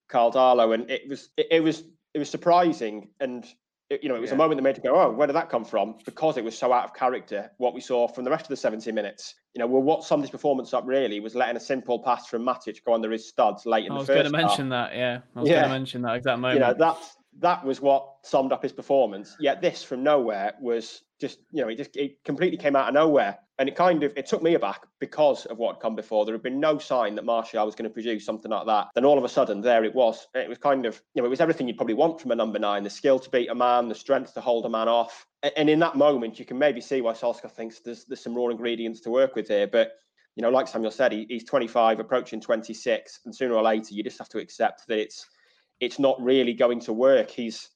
Karl 0.07 0.31
Darlow, 0.31 0.73
and 0.73 0.89
it 0.89 1.07
was 1.07 1.29
it, 1.37 1.47
it 1.51 1.63
was 1.63 1.83
it 2.13 2.19
was 2.19 2.29
surprising 2.29 3.09
and 3.19 3.45
it, 3.89 4.03
you 4.03 4.09
know, 4.09 4.15
it 4.15 4.21
was 4.21 4.29
yeah. 4.29 4.35
a 4.35 4.37
moment 4.37 4.57
that 4.57 4.63
made 4.63 4.77
you 4.77 4.83
go, 4.83 4.95
"Oh, 4.95 5.11
where 5.11 5.27
did 5.27 5.35
that 5.35 5.49
come 5.49 5.65
from?" 5.65 5.95
Because 6.05 6.37
it 6.37 6.43
was 6.43 6.57
so 6.57 6.71
out 6.71 6.85
of 6.85 6.93
character. 6.93 7.51
What 7.57 7.73
we 7.73 7.81
saw 7.81 8.07
from 8.07 8.23
the 8.23 8.29
rest 8.29 8.45
of 8.45 8.49
the 8.49 8.57
70 8.57 8.91
minutes, 8.91 9.35
you 9.55 9.59
know, 9.59 9.67
well, 9.67 9.81
what 9.81 10.03
summed 10.03 10.23
his 10.23 10.29
performance 10.29 10.73
up 10.73 10.85
really 10.85 11.19
was 11.19 11.33
letting 11.35 11.57
a 11.57 11.59
simple 11.59 11.99
pass 11.99 12.27
from 12.27 12.43
Matic 12.43 12.83
go 12.83 12.93
under 12.93 13.11
his 13.11 13.27
studs 13.27 13.65
late 13.65 13.87
in 13.87 13.93
the 13.93 13.99
first. 13.99 14.09
I 14.11 14.13
was 14.13 14.31
going 14.31 14.31
to 14.31 14.47
mention 14.47 14.69
that. 14.69 14.95
Yeah, 14.95 15.19
I 15.35 15.39
was 15.39 15.49
yeah. 15.49 15.55
going 15.55 15.69
to 15.69 15.69
mention 15.69 16.01
that 16.03 16.15
exact 16.17 16.39
moment. 16.39 16.59
You 16.59 16.67
know, 16.67 16.75
that's 16.77 17.17
that 17.39 17.63
was 17.63 17.81
what 17.81 18.08
summed 18.24 18.51
up 18.51 18.63
his 18.63 18.74
performance. 18.74 19.36
Yet 19.39 19.62
this 19.62 19.84
from 19.84 20.03
nowhere 20.03 20.53
was 20.60 21.01
just, 21.19 21.39
you 21.51 21.62
know, 21.62 21.69
it 21.69 21.75
just 21.75 21.96
it 21.96 22.24
completely 22.24 22.58
came 22.58 22.75
out 22.75 22.88
of 22.88 22.93
nowhere. 22.93 23.38
And 23.58 23.67
it 23.67 23.75
kind 23.75 24.03
of 24.03 24.13
it 24.15 24.25
took 24.25 24.41
me 24.41 24.54
aback 24.54 24.86
because 24.99 25.45
of 25.47 25.58
what 25.58 25.75
had 25.75 25.82
come 25.82 25.95
before. 25.95 26.25
There 26.25 26.34
had 26.34 26.43
been 26.43 26.62
no 26.62 26.78
sign 26.78 27.15
that 27.15 27.25
Martial 27.25 27.65
was 27.65 27.75
going 27.75 27.89
to 27.89 27.93
produce 27.93 28.25
something 28.25 28.52
like 28.52 28.65
that. 28.67 28.88
Then 28.95 29.04
all 29.04 29.17
of 29.17 29.23
a 29.23 29.30
sudden, 29.30 29.60
there 29.60 29.84
it 29.84 29.93
was. 29.93 30.28
It 30.34 30.47
was 30.47 30.58
kind 30.58 30.86
of, 30.86 31.02
you 31.13 31.21
know, 31.21 31.25
it 31.25 31.30
was 31.30 31.41
everything 31.41 31.67
you'd 31.67 31.78
probably 31.78 31.95
want 31.95 32.21
from 32.21 32.32
a 32.32 32.36
number 32.36 32.60
nine: 32.60 32.84
the 32.84 32.89
skill 32.89 33.19
to 33.19 33.30
beat 33.30 33.49
a 33.49 33.56
man, 33.56 33.89
the 33.89 33.95
strength 33.95 34.34
to 34.36 34.41
hold 34.41 34.65
a 34.65 34.69
man 34.69 34.88
off. 34.88 35.25
And 35.58 35.69
in 35.69 35.80
that 35.80 35.95
moment, 35.95 36.39
you 36.39 36.45
can 36.45 36.58
maybe 36.58 36.80
see 36.80 37.02
why 37.02 37.13
Solskjaer 37.13 37.52
thinks 37.52 37.80
there's 37.80 38.06
there's 38.06 38.23
some 38.23 38.36
raw 38.36 38.47
ingredients 38.47 39.02
to 39.02 39.10
work 39.10 39.36
with 39.36 39.49
here. 39.49 39.67
But 39.67 39.91
you 40.36 40.41
know, 40.41 40.49
like 40.49 40.69
Samuel 40.69 40.91
said, 40.91 41.12
he, 41.12 41.25
he's 41.28 41.43
25, 41.43 41.99
approaching 41.99 42.39
26, 42.39 43.19
and 43.25 43.36
sooner 43.36 43.56
or 43.56 43.63
later, 43.63 43.93
you 43.93 44.04
just 44.04 44.19
have 44.19 44.30
to 44.30 44.38
accept 44.38 44.88
that 44.88 44.97
it's 44.97 45.25
it's 45.79 45.99
not 45.99 46.21
really 46.21 46.53
going 46.53 46.79
to 46.81 46.93
work. 46.93 47.29
He's 47.29 47.69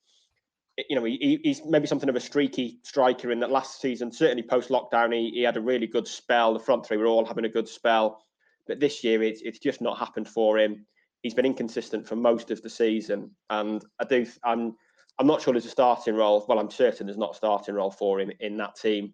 you 0.89 0.95
know, 0.95 1.03
he, 1.03 1.39
he's 1.43 1.63
maybe 1.65 1.87
something 1.87 2.09
of 2.09 2.15
a 2.15 2.19
streaky 2.19 2.79
striker 2.83 3.31
in 3.31 3.39
that 3.39 3.51
last 3.51 3.79
season, 3.79 4.11
certainly 4.11 4.43
post 4.43 4.69
lockdown, 4.69 5.13
he, 5.13 5.29
he 5.29 5.43
had 5.43 5.57
a 5.57 5.61
really 5.61 5.87
good 5.87 6.07
spell. 6.07 6.53
The 6.53 6.59
front 6.59 6.85
three 6.85 6.97
were 6.97 7.05
all 7.05 7.25
having 7.25 7.45
a 7.45 7.49
good 7.49 7.67
spell. 7.67 8.23
But 8.67 8.79
this 8.79 9.03
year, 9.03 9.21
it's, 9.21 9.41
it's 9.41 9.59
just 9.59 9.81
not 9.81 9.99
happened 9.99 10.27
for 10.27 10.57
him. 10.57 10.85
He's 11.21 11.33
been 11.33 11.45
inconsistent 11.45 12.07
for 12.07 12.15
most 12.15 12.49
of 12.49 12.61
the 12.61 12.69
season. 12.69 13.31
And 13.49 13.83
I 13.99 14.05
do, 14.05 14.25
I'm, 14.43 14.75
I'm 15.19 15.27
not 15.27 15.41
sure 15.41 15.53
there's 15.53 15.65
a 15.65 15.69
starting 15.69 16.15
role. 16.15 16.45
Well, 16.47 16.59
I'm 16.59 16.71
certain 16.71 17.05
there's 17.05 17.17
not 17.17 17.33
a 17.33 17.37
starting 17.37 17.75
role 17.75 17.91
for 17.91 18.19
him 18.19 18.31
in 18.39 18.57
that 18.57 18.75
team. 18.75 19.13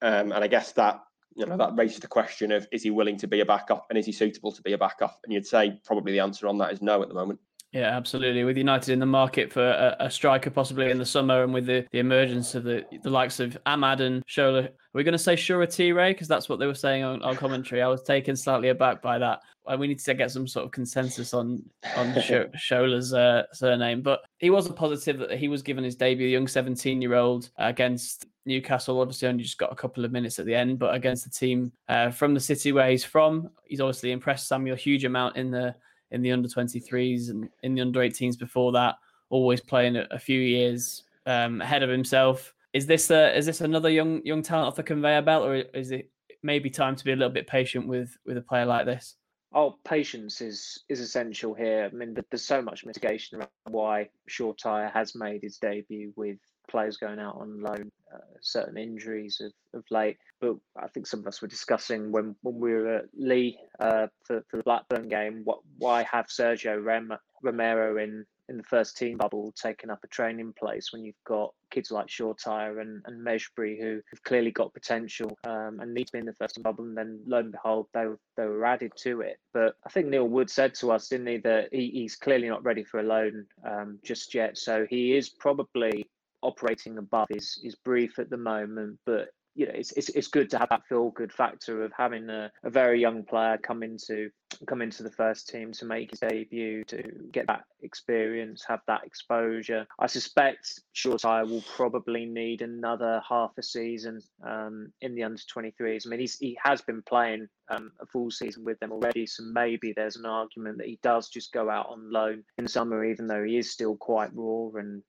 Um, 0.00 0.32
and 0.32 0.44
I 0.44 0.46
guess 0.46 0.72
that, 0.72 1.00
you 1.34 1.44
know, 1.46 1.56
that 1.56 1.76
raises 1.76 1.98
the 1.98 2.06
question 2.06 2.52
of 2.52 2.68
is 2.70 2.84
he 2.84 2.90
willing 2.90 3.16
to 3.18 3.26
be 3.26 3.40
a 3.40 3.46
backup 3.46 3.86
and 3.88 3.98
is 3.98 4.06
he 4.06 4.12
suitable 4.12 4.52
to 4.52 4.62
be 4.62 4.74
a 4.74 4.78
backup? 4.78 5.18
And 5.24 5.32
you'd 5.32 5.46
say 5.46 5.80
probably 5.84 6.12
the 6.12 6.20
answer 6.20 6.46
on 6.46 6.58
that 6.58 6.72
is 6.72 6.80
no 6.82 7.02
at 7.02 7.08
the 7.08 7.14
moment. 7.14 7.40
Yeah, 7.74 7.88
absolutely. 7.96 8.44
With 8.44 8.56
United 8.56 8.92
in 8.92 9.00
the 9.00 9.06
market 9.06 9.52
for 9.52 9.68
a, 9.68 9.96
a, 9.98 10.08
striker 10.08 10.48
possibly 10.48 10.92
in 10.92 10.98
the 10.98 11.04
summer, 11.04 11.42
and 11.42 11.52
with 11.52 11.66
the, 11.66 11.84
the 11.90 11.98
emergence 11.98 12.54
of 12.54 12.62
the, 12.62 12.84
the 13.02 13.10
likes 13.10 13.40
of 13.40 13.58
Amad 13.66 13.98
and 13.98 14.24
Shola, 14.26 14.66
are 14.66 14.70
we 14.92 15.02
going 15.02 15.10
to 15.10 15.18
say 15.18 15.34
Shura 15.34 15.68
T 15.68 15.90
Ray? 15.90 16.12
Because 16.12 16.28
that's 16.28 16.48
what 16.48 16.60
they 16.60 16.68
were 16.68 16.74
saying 16.74 17.02
on, 17.02 17.20
on 17.22 17.34
commentary. 17.34 17.82
I 17.82 17.88
was 17.88 18.04
taken 18.04 18.36
slightly 18.36 18.68
aback 18.68 19.02
by 19.02 19.18
that. 19.18 19.40
We 19.76 19.88
need 19.88 19.98
to 19.98 20.14
get 20.14 20.30
some 20.30 20.46
sort 20.46 20.66
of 20.66 20.70
consensus 20.70 21.34
on 21.34 21.64
on 21.96 22.12
Shola's 22.14 23.12
uh, 23.12 23.42
surname, 23.52 24.02
but 24.02 24.20
he 24.38 24.50
was 24.50 24.68
a 24.68 24.72
positive 24.72 25.18
that 25.18 25.32
he 25.32 25.48
was 25.48 25.62
given 25.62 25.82
his 25.82 25.96
debut, 25.96 26.28
the 26.28 26.32
young 26.32 26.46
17 26.46 27.02
year 27.02 27.14
old 27.14 27.50
against 27.56 28.26
Newcastle. 28.46 29.00
Obviously, 29.00 29.26
only 29.26 29.42
just 29.42 29.58
got 29.58 29.72
a 29.72 29.76
couple 29.76 30.04
of 30.04 30.12
minutes 30.12 30.38
at 30.38 30.46
the 30.46 30.54
end, 30.54 30.78
but 30.78 30.94
against 30.94 31.24
the 31.24 31.30
team 31.30 31.72
uh, 31.88 32.12
from 32.12 32.34
the 32.34 32.40
city 32.40 32.70
where 32.70 32.88
he's 32.88 33.04
from, 33.04 33.50
he's 33.64 33.80
obviously 33.80 34.12
impressed 34.12 34.46
Samuel 34.46 34.74
a 34.74 34.78
huge 34.78 35.04
amount 35.04 35.36
in 35.36 35.50
the 35.50 35.74
in 36.14 36.22
the 36.22 36.32
under 36.32 36.48
23s 36.48 37.28
and 37.28 37.48
in 37.62 37.74
the 37.74 37.82
under 37.82 38.00
18s 38.00 38.38
before 38.38 38.72
that, 38.72 38.94
always 39.30 39.60
playing 39.60 39.96
a, 39.96 40.06
a 40.10 40.18
few 40.18 40.40
years 40.40 41.02
um, 41.26 41.60
ahead 41.60 41.82
of 41.82 41.90
himself. 41.90 42.54
Is 42.72 42.86
this 42.86 43.10
a, 43.10 43.36
is 43.36 43.46
this 43.46 43.60
another 43.60 43.90
young 43.90 44.24
young 44.24 44.42
talent 44.42 44.68
off 44.68 44.76
the 44.76 44.82
conveyor 44.82 45.22
belt, 45.22 45.46
or 45.46 45.54
is 45.56 45.90
it 45.90 46.10
maybe 46.42 46.70
time 46.70 46.96
to 46.96 47.04
be 47.04 47.12
a 47.12 47.16
little 47.16 47.32
bit 47.32 47.46
patient 47.46 47.86
with 47.86 48.16
with 48.24 48.36
a 48.36 48.42
player 48.42 48.64
like 48.64 48.86
this? 48.86 49.16
Oh, 49.52 49.78
patience 49.84 50.40
is 50.40 50.82
is 50.88 51.00
essential 51.00 51.54
here. 51.54 51.88
I 51.92 51.94
mean, 51.94 52.16
there's 52.30 52.44
so 52.44 52.62
much 52.62 52.84
mitigation 52.84 53.38
around 53.38 53.48
why 53.68 54.08
Shoretire 54.28 54.92
has 54.92 55.14
made 55.14 55.42
his 55.42 55.58
debut 55.58 56.12
with 56.16 56.38
players 56.68 56.96
going 56.96 57.18
out 57.18 57.36
on 57.36 57.60
loan, 57.60 57.90
uh, 58.12 58.18
certain 58.40 58.76
injuries 58.76 59.40
of, 59.40 59.52
of 59.78 59.84
late. 59.90 60.18
But 60.40 60.56
I 60.76 60.88
think 60.88 61.06
some 61.06 61.20
of 61.20 61.26
us 61.26 61.42
were 61.42 61.48
discussing 61.48 62.12
when, 62.12 62.34
when 62.42 62.58
we 62.58 62.72
were 62.72 62.96
at 62.96 63.04
Leigh 63.16 63.58
uh, 63.80 64.06
for, 64.24 64.44
for 64.50 64.56
the 64.58 64.62
Blackburn 64.62 65.08
game, 65.08 65.42
what 65.44 65.60
why 65.78 66.02
have 66.10 66.26
Sergio 66.26 66.82
Rem- 66.82 67.18
Romero 67.42 68.02
in, 68.02 68.24
in 68.48 68.56
the 68.56 68.62
first 68.62 68.96
team 68.96 69.16
bubble 69.16 69.52
taking 69.52 69.90
up 69.90 70.00
a 70.04 70.08
training 70.08 70.52
place 70.58 70.92
when 70.92 71.04
you've 71.04 71.14
got 71.26 71.52
kids 71.70 71.90
like 71.90 72.06
Shoretire 72.06 72.80
and, 72.80 73.02
and 73.06 73.26
Mejbri 73.26 73.80
who 73.80 74.00
have 74.10 74.22
clearly 74.22 74.50
got 74.50 74.74
potential 74.74 75.36
um, 75.44 75.80
and 75.80 75.92
need 75.92 76.06
to 76.06 76.12
be 76.12 76.18
in 76.18 76.26
the 76.26 76.34
first 76.34 76.62
bubble. 76.62 76.84
And 76.84 76.96
then 76.96 77.20
lo 77.26 77.38
and 77.38 77.52
behold, 77.52 77.86
they, 77.94 78.04
they 78.36 78.46
were 78.46 78.64
added 78.64 78.92
to 78.98 79.22
it. 79.22 79.38
But 79.52 79.76
I 79.84 79.90
think 79.90 80.08
Neil 80.08 80.28
Wood 80.28 80.50
said 80.50 80.74
to 80.76 80.92
us, 80.92 81.08
didn't 81.08 81.26
he, 81.26 81.36
that 81.38 81.68
he, 81.72 81.90
he's 81.90 82.16
clearly 82.16 82.48
not 82.48 82.64
ready 82.64 82.84
for 82.84 83.00
a 83.00 83.02
loan 83.02 83.46
um, 83.68 83.98
just 84.04 84.34
yet. 84.34 84.58
So 84.58 84.86
he 84.88 85.16
is 85.16 85.28
probably 85.28 86.06
operating 86.44 86.98
above 86.98 87.28
is 87.30 87.58
his 87.62 87.74
brief 87.74 88.18
at 88.18 88.30
the 88.30 88.36
moment, 88.36 88.98
but 89.06 89.28
you 89.54 89.66
know, 89.66 89.72
it's, 89.74 89.92
it's 89.92 90.08
it's 90.10 90.28
good 90.28 90.50
to 90.50 90.58
have 90.58 90.68
that 90.70 90.86
feel 90.88 91.10
good 91.10 91.32
factor 91.32 91.84
of 91.84 91.92
having 91.96 92.28
a, 92.28 92.50
a 92.64 92.70
very 92.70 93.00
young 93.00 93.24
player 93.24 93.56
come 93.56 93.82
into 93.82 94.30
come 94.66 94.82
into 94.82 95.02
the 95.02 95.10
first 95.10 95.48
team 95.48 95.72
to 95.72 95.84
make 95.84 96.10
his 96.10 96.20
debut, 96.20 96.84
to 96.84 97.02
get 97.32 97.46
that 97.46 97.64
experience, 97.82 98.64
have 98.66 98.80
that 98.86 99.04
exposure. 99.04 99.86
I 99.98 100.06
suspect 100.06 100.80
Shoretire 100.94 101.48
will 101.48 101.64
probably 101.76 102.26
need 102.26 102.62
another 102.62 103.22
half 103.28 103.52
a 103.58 103.62
season 103.62 104.20
um, 104.46 104.92
in 105.00 105.14
the 105.14 105.24
under 105.24 105.40
23s. 105.56 106.06
I 106.06 106.10
mean, 106.10 106.20
he's, 106.20 106.36
he 106.38 106.56
has 106.62 106.82
been 106.82 107.02
playing 107.02 107.48
um, 107.68 107.92
a 108.00 108.06
full 108.06 108.30
season 108.30 108.64
with 108.64 108.78
them 108.80 108.92
already, 108.92 109.26
so 109.26 109.42
maybe 109.44 109.92
there's 109.92 110.16
an 110.16 110.26
argument 110.26 110.78
that 110.78 110.86
he 110.86 110.98
does 111.02 111.28
just 111.28 111.52
go 111.52 111.70
out 111.70 111.88
on 111.88 112.12
loan 112.12 112.44
in 112.58 112.68
summer, 112.68 113.04
even 113.04 113.26
though 113.26 113.44
he 113.44 113.58
is 113.58 113.72
still 113.72 113.96
quite 113.96 114.30
raw. 114.34 114.68
And 114.74 115.02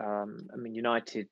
um, 0.00 0.48
I 0.52 0.56
mean, 0.56 0.74
United 0.74 1.28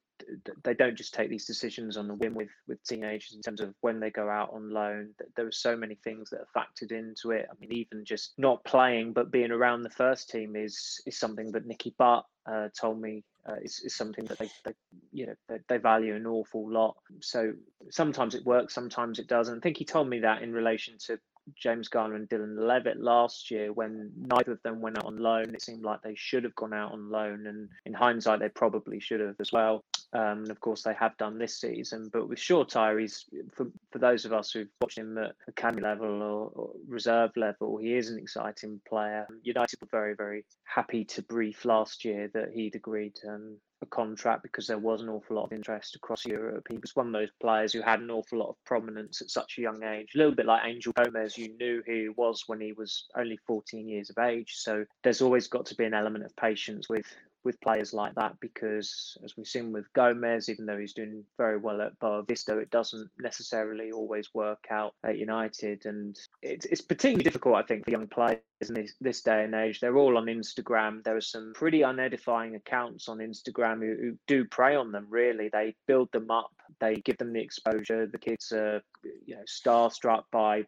they 0.65 0.75
don't 0.75 0.97
just 0.97 1.15
take 1.15 1.31
these 1.31 1.47
decisions 1.47 1.97
on 1.97 2.09
the 2.09 2.15
whim 2.15 2.35
with 2.35 2.49
with 2.67 2.83
teenagers 2.85 3.35
in 3.35 3.43
terms 3.43 3.61
of 3.61 3.75
when 3.81 4.01
they 4.01 4.11
go 4.11 4.29
out 4.29 4.53
on 4.53 4.71
loan. 4.71 5.11
There 5.37 5.47
are 5.47 5.53
so 5.53 5.77
many 5.77 5.95
things 5.97 6.31
that 6.31 6.41
are 6.41 6.49
factored 6.57 6.93
into 6.93 7.31
it. 7.31 7.47
I 7.51 7.55
mean, 7.61 7.73
even 7.73 8.05
just 8.05 8.33
not 8.39 8.65
playing 8.65 9.13
but 9.13 9.31
being 9.31 9.51
around 9.51 9.83
the 9.83 9.91
first 9.91 10.31
team 10.31 10.57
is 10.57 11.01
is 11.07 11.19
something 11.19 11.53
that 11.53 11.67
Nicky 11.67 11.95
Butt 11.99 12.25
uh, 12.47 12.69
told 12.79 13.01
me 13.01 13.25
uh, 13.49 13.57
is, 13.63 13.81
is 13.85 13.95
something 13.95 14.25
that 14.27 14.39
they, 14.39 14.51
they 14.65 14.73
you 15.13 15.27
know 15.27 15.35
they, 15.49 15.59
they, 15.69 15.79
value 15.79 16.15
an 16.15 16.27
awful 16.27 16.71
lot. 16.71 16.97
So 17.21 17.53
sometimes 17.91 18.35
it 18.35 18.45
works, 18.45 18.75
sometimes 18.75 19.19
it 19.19 19.29
doesn't. 19.29 19.59
I 19.59 19.61
think 19.61 19.77
he 19.77 19.85
told 19.85 20.09
me 20.09 20.21
that 20.21 20.43
in 20.43 20.53
relation 20.53 20.97
to 21.07 21.19
James 21.57 21.89
Garner 21.89 22.17
and 22.17 22.29
Dylan 22.29 22.59
Levitt 22.59 23.01
last 23.01 23.51
year 23.51 23.73
when 23.73 24.11
neither 24.17 24.53
of 24.53 24.63
them 24.63 24.81
went 24.81 24.99
out 24.99 25.07
on 25.07 25.19
loan. 25.19 25.55
It 25.55 25.63
seemed 25.63 25.83
like 25.83 26.03
they 26.03 26.15
should 26.15 26.45
have 26.45 26.55
gone 26.55 26.73
out 26.73 26.93
on 26.93 27.11
loan, 27.11 27.47
and 27.47 27.69
in 27.87 27.95
hindsight, 27.95 28.41
they 28.41 28.49
probably 28.49 29.01
should 29.01 29.21
have 29.21 29.37
as 29.41 29.53
well. 29.53 29.85
Um, 30.13 30.43
and 30.43 30.51
of 30.51 30.61
course, 30.61 30.83
they 30.83 30.95
have 30.95 31.17
done 31.19 31.39
this 31.39 31.61
season. 31.61 32.09
But 32.13 32.29
with 32.29 32.39
Shoretire, 32.39 33.01
he's 33.01 33.27
for, 33.53 33.67
for 33.91 33.99
those 33.99 34.25
of 34.25 34.33
us 34.33 34.53
who've 34.53 34.69
watched 34.81 34.99
him 34.99 35.19
at 35.19 35.35
academy 35.47 35.83
level 35.83 36.23
or, 36.23 36.51
or 36.55 36.71
reserve 36.87 37.37
level, 37.37 37.77
he 37.77 37.95
is 37.95 38.11
an 38.11 38.19
exciting 38.19 38.81
player. 38.89 39.27
United 39.43 39.81
were 39.81 39.89
very, 39.91 40.15
very 40.15 40.45
happy 40.65 41.05
to 41.05 41.23
brief 41.23 41.65
last 41.65 42.05
year 42.05 42.31
that 42.33 42.53
he'd 42.53 42.75
agreed 42.75 43.19
um, 43.29 43.59
a 43.83 43.87
contract 43.87 44.43
because 44.43 44.67
there 44.67 44.79
was 44.79 45.03
an 45.03 45.09
awful 45.09 45.37
lot 45.37 45.45
of 45.45 45.53
interest 45.53 45.95
across 45.95 46.25
Europe. 46.25 46.67
He 46.69 46.79
was 46.79 46.97
one 46.97 47.09
of 47.09 47.13
those 47.13 47.31
players 47.41 47.73
who 47.73 47.83
had 47.83 48.01
an 48.01 48.11
awful 48.11 48.39
lot 48.39 48.49
of 48.49 48.57
prominence 48.65 49.21
at 49.21 49.31
such 49.31 49.59
a 49.59 49.61
young 49.61 49.83
age. 49.83 50.13
A 50.15 50.19
little 50.19 50.35
bit 50.35 50.47
like 50.47 50.65
Angel 50.65 50.93
Gomes, 50.93 51.39
you 51.39 51.57
knew 51.59 51.83
who 51.87 51.93
he 51.93 52.09
was 52.09 52.45
when 52.47 52.61
he 52.61 52.73
was 52.73 53.07
only 53.17 53.39
14 53.47 53.89
years 53.89 54.11
of 54.11 54.19
age. 54.19 54.55
So 54.57 54.85
there's 55.03 55.23
always 55.23 55.47
got 55.47 55.67
to 55.67 55.75
be 55.75 55.85
an 55.85 55.95
element 55.95 56.25
of 56.25 56.35
patience 56.37 56.89
with 56.89 57.07
with 57.49 57.61
players 57.63 57.95
like 57.95 58.15
that 58.15 58.39
because, 58.41 59.17
as 59.25 59.35
we've 59.35 59.47
seen 59.47 59.73
with 59.73 59.91
Gomes, 59.95 60.51
even 60.51 60.67
though 60.67 60.77
he's 60.77 60.93
doing 60.93 61.25
very 61.39 61.57
well 61.57 61.81
at 61.81 61.99
Boavista, 61.99 62.61
it 62.61 62.69
doesn't 62.69 63.09
necessarily 63.19 63.91
always 63.91 64.29
work 64.35 64.67
out 64.71 64.93
at 65.03 65.17
United. 65.17 65.87
And 65.87 66.15
it's, 66.43 66.67
it's 66.67 66.83
particularly 66.83 67.25
difficult, 67.25 67.57
I 67.57 67.63
think, 67.63 67.87
for 67.87 67.91
young 67.91 68.07
players 68.07 68.43
in 68.69 68.75
this, 68.75 68.93
this 69.01 69.23
day 69.23 69.45
and 69.45 69.55
age. 69.55 69.81
They're 69.81 69.97
all 69.97 70.19
on 70.19 70.27
Instagram. 70.27 71.03
There 71.05 71.17
are 71.17 71.23
some 71.23 71.55
pretty 71.55 71.81
unedifying 71.81 72.55
accounts 72.55 73.09
on 73.09 73.17
Instagram 73.17 73.79
who, 73.79 73.97
who 73.99 74.19
do 74.27 74.45
prey 74.45 74.77
on 74.77 74.93
them, 74.93 75.07
really. 75.09 75.49
They 75.51 75.75
build 75.87 76.13
them 76.13 76.31
up, 76.31 76.51
they 76.81 76.97
give 76.97 77.17
them 77.17 77.33
the 77.33 77.41
exposure. 77.41 78.07
The 78.07 78.19
kids 78.19 78.53
are, 78.53 78.83
you 79.25 79.37
know, 79.37 79.45
starstruck 79.49 80.25
by 80.31 80.65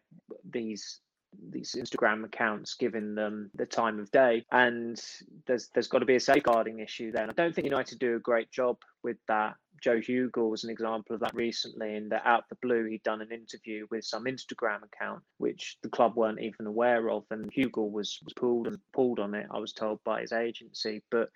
these 0.49 0.99
these 1.49 1.75
Instagram 1.77 2.25
accounts 2.25 2.75
giving 2.75 3.15
them 3.15 3.49
the 3.55 3.65
time 3.65 3.99
of 3.99 4.11
day, 4.11 4.45
and 4.51 5.01
there's 5.47 5.69
there's 5.73 5.87
got 5.87 5.99
to 5.99 6.05
be 6.05 6.15
a 6.15 6.19
safeguarding 6.19 6.79
issue 6.79 7.11
then. 7.11 7.29
I 7.29 7.33
don't 7.33 7.53
think 7.53 7.65
United 7.65 7.99
do 7.99 8.15
a 8.15 8.19
great 8.19 8.51
job 8.51 8.77
with 9.03 9.17
that. 9.27 9.55
Joe 9.81 9.97
Hugill 9.97 10.51
was 10.51 10.63
an 10.63 10.69
example 10.69 11.15
of 11.15 11.21
that 11.21 11.33
recently, 11.33 11.95
in 11.95 12.09
that 12.09 12.25
out 12.25 12.43
the 12.49 12.57
blue 12.61 12.85
he'd 12.85 13.03
done 13.03 13.21
an 13.21 13.31
interview 13.31 13.87
with 13.89 14.05
some 14.05 14.25
Instagram 14.25 14.83
account 14.83 15.23
which 15.39 15.77
the 15.81 15.89
club 15.89 16.15
weren't 16.15 16.41
even 16.41 16.67
aware 16.67 17.09
of, 17.09 17.23
and 17.31 17.51
Hugill 17.51 17.89
was, 17.91 18.19
was 18.23 18.33
pulled 18.33 18.67
and 18.67 18.77
pulled 18.93 19.19
on 19.19 19.33
it. 19.33 19.47
I 19.49 19.57
was 19.57 19.73
told 19.73 19.99
by 20.03 20.21
his 20.21 20.33
agency, 20.33 21.01
but 21.09 21.29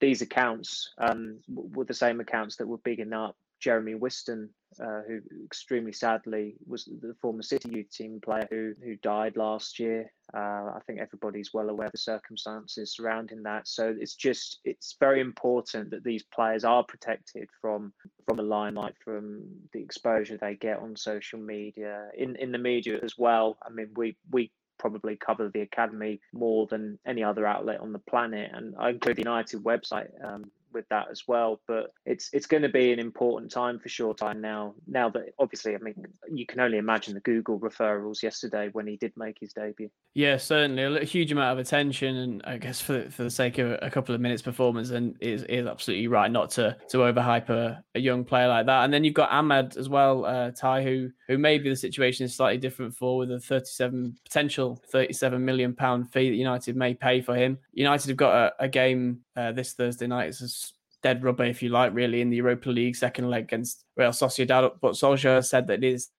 these 0.00 0.20
accounts 0.20 0.92
um, 0.98 1.40
were 1.48 1.86
the 1.86 1.94
same 1.94 2.20
accounts 2.20 2.56
that 2.56 2.68
were 2.68 2.78
bigging 2.78 3.14
up 3.14 3.34
Jeremy 3.60 3.94
Wisten, 3.94 4.50
uh, 4.80 5.02
who 5.06 5.20
extremely 5.44 5.92
sadly 5.92 6.54
was 6.66 6.84
the 6.84 7.14
former 7.20 7.42
City 7.42 7.70
youth 7.70 7.90
team 7.90 8.20
player 8.20 8.46
who 8.50 8.74
who 8.82 8.96
died 8.96 9.36
last 9.36 9.78
year. 9.78 10.12
Uh, 10.34 10.72
I 10.74 10.80
think 10.86 11.00
everybody's 11.00 11.54
well 11.54 11.68
aware 11.68 11.86
of 11.86 11.92
the 11.92 11.98
circumstances 11.98 12.94
surrounding 12.94 13.42
that. 13.44 13.68
So 13.68 13.94
it's 13.98 14.14
just 14.14 14.60
it's 14.64 14.96
very 14.98 15.20
important 15.20 15.90
that 15.90 16.04
these 16.04 16.22
players 16.22 16.64
are 16.64 16.84
protected 16.84 17.48
from 17.60 17.92
from 18.24 18.36
the 18.36 18.42
limelight, 18.42 18.94
from 19.04 19.44
the 19.72 19.80
exposure 19.80 20.36
they 20.36 20.56
get 20.56 20.78
on 20.78 20.96
social 20.96 21.38
media, 21.38 22.08
in 22.16 22.36
in 22.36 22.52
the 22.52 22.58
media 22.58 22.98
as 23.02 23.16
well. 23.16 23.58
I 23.64 23.70
mean, 23.70 23.88
we 23.96 24.16
we 24.30 24.50
probably 24.78 25.16
cover 25.16 25.48
the 25.48 25.62
academy 25.62 26.20
more 26.32 26.66
than 26.66 26.98
any 27.06 27.22
other 27.22 27.46
outlet 27.46 27.80
on 27.80 27.92
the 27.92 27.98
planet, 27.98 28.50
and 28.52 28.74
I 28.78 28.90
include 28.90 29.16
the 29.16 29.22
United 29.22 29.62
website 29.62 30.08
um, 30.24 30.50
with 30.76 30.88
that 30.90 31.08
as 31.10 31.24
well. 31.26 31.60
But 31.66 31.92
it's 32.04 32.28
it's 32.32 32.46
going 32.46 32.62
to 32.62 32.68
be 32.68 32.92
an 32.92 32.98
important 32.98 33.50
time 33.50 33.80
for 33.80 33.88
Shoretire 33.88 34.38
now. 34.38 34.74
Now 34.86 35.08
that 35.10 35.32
obviously, 35.38 35.74
I 35.74 35.78
mean, 35.78 35.94
you 36.30 36.46
can 36.46 36.60
only 36.60 36.78
imagine 36.78 37.14
the 37.14 37.20
Google 37.20 37.58
referrals 37.58 38.22
yesterday 38.22 38.68
when 38.72 38.86
he 38.86 38.96
did 38.96 39.12
make 39.16 39.38
his 39.40 39.52
debut. 39.52 39.90
Yeah, 40.14 40.36
certainly 40.36 40.82
a 40.82 41.04
huge 41.04 41.32
amount 41.32 41.58
of 41.58 41.66
attention, 41.66 42.16
and 42.16 42.42
I 42.44 42.58
guess 42.58 42.80
for 42.80 43.10
for 43.10 43.24
the 43.24 43.30
sake 43.30 43.58
of 43.58 43.78
a 43.82 43.90
couple 43.90 44.14
of 44.14 44.20
minutes 44.20 44.42
performance, 44.42 44.90
and 44.90 45.16
is 45.20 45.42
is 45.44 45.66
absolutely 45.66 46.08
right 46.08 46.30
not 46.30 46.50
to 46.50 46.76
to 46.90 46.98
overhype 46.98 47.48
a, 47.48 47.82
a 47.94 48.00
young 48.00 48.24
player 48.24 48.48
like 48.48 48.66
that. 48.66 48.84
And 48.84 48.92
then 48.92 49.02
you've 49.02 49.14
got 49.14 49.30
Amad 49.30 49.76
as 49.76 49.88
well, 49.88 50.24
uh, 50.26 50.50
Ty, 50.50 50.82
who 50.82 51.10
who 51.26 51.38
maybe 51.38 51.68
the 51.70 51.76
situation 51.76 52.24
is 52.26 52.36
slightly 52.36 52.58
different 52.58 52.94
for 52.94 53.16
with 53.16 53.32
a 53.32 53.40
37 53.40 54.16
potential 54.24 54.80
37 54.90 55.44
million 55.44 55.74
pound 55.74 56.10
fee 56.12 56.30
that 56.30 56.36
United 56.36 56.76
may 56.76 56.94
pay 56.94 57.20
for 57.20 57.34
him. 57.34 57.58
United 57.72 58.08
have 58.08 58.16
got 58.16 58.34
a, 58.34 58.64
a 58.64 58.68
game 58.68 59.20
uh, 59.36 59.52
this 59.52 59.72
Thursday 59.72 60.06
night. 60.06 60.28
It's 60.28 60.65
dead 61.02 61.22
rubber, 61.22 61.44
if 61.44 61.62
you 61.62 61.68
like, 61.68 61.94
really, 61.94 62.20
in 62.20 62.30
the 62.30 62.36
Europa 62.36 62.70
League 62.70 62.96
second 62.96 63.30
leg 63.30 63.44
against 63.44 63.84
Real 63.96 64.10
Sociedad. 64.10 64.72
But 64.80 64.94
Solskjaer 64.94 65.44
said 65.44 65.66
that 65.66 65.82
it 65.82 65.84
is 65.84 66.10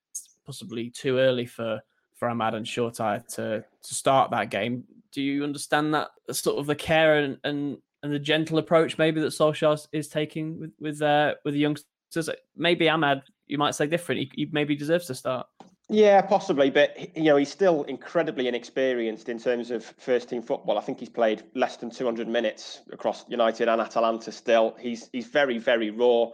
possibly 0.46 0.90
too 0.90 1.18
early 1.18 1.46
for 1.46 1.82
for 2.16 2.30
Amad 2.30 2.56
and 2.56 2.66
Shoretire 2.66 3.26
to 3.36 3.64
to 3.84 3.94
start 3.94 4.32
that 4.32 4.50
game. 4.50 4.84
Do 5.12 5.22
you 5.22 5.44
understand 5.44 5.94
that 5.94 6.10
sort 6.32 6.58
of 6.58 6.66
the 6.66 6.76
care 6.76 7.18
and 7.18 7.38
and, 7.44 7.78
and 8.04 8.14
the 8.14 8.20
gentle 8.20 8.58
approach 8.58 8.98
maybe 8.98 9.22
that 9.22 9.28
Solskjaer 9.28 9.88
is 9.92 10.08
taking 10.08 10.60
with 10.60 10.72
with 10.80 11.02
uh, 11.02 11.36
with 11.44 11.54
the 11.54 11.60
youngsters? 11.60 12.30
Maybe 12.56 12.86
Amad, 12.86 13.24
you 13.48 13.58
might 13.58 13.76
say 13.76 13.88
different. 13.88 14.22
He, 14.22 14.32
he 14.34 14.50
maybe 14.52 14.76
deserves 14.76 15.08
to 15.08 15.16
start. 15.16 15.48
Yeah, 15.90 16.22
possibly, 16.22 16.70
but 16.70 17.16
you 17.16 17.24
know 17.24 17.38
he's 17.38 17.52
still 17.52 17.84
incredibly 17.84 18.50
inexperienced 18.50 19.30
in 19.30 19.40
terms 19.40 19.72
of 19.72 19.86
first 19.86 20.28
team 20.30 20.42
football. 20.42 20.78
I 20.78 20.82
think 20.82 21.00
he's 21.00 21.08
played 21.08 21.44
less 21.56 21.78
than 21.78 21.90
200 21.90 22.28
minutes 22.28 22.82
across 22.92 23.24
United 23.30 23.70
and 23.70 23.80
Atalanta. 23.80 24.34
Still, 24.34 24.76
he's 24.78 25.10
he's 25.14 25.28
very 25.28 25.58
very 25.58 25.90
raw. 25.90 26.28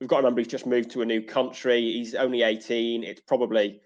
We've 0.00 0.08
got 0.08 0.16
to 0.16 0.22
remember 0.22 0.40
he's 0.40 0.48
just 0.48 0.66
moved 0.66 0.90
to 0.92 1.02
a 1.02 1.06
new 1.06 1.22
country. 1.22 1.80
He's 1.80 2.16
only 2.16 2.42
18. 2.42 3.04
It's 3.04 3.20
probably 3.20 3.80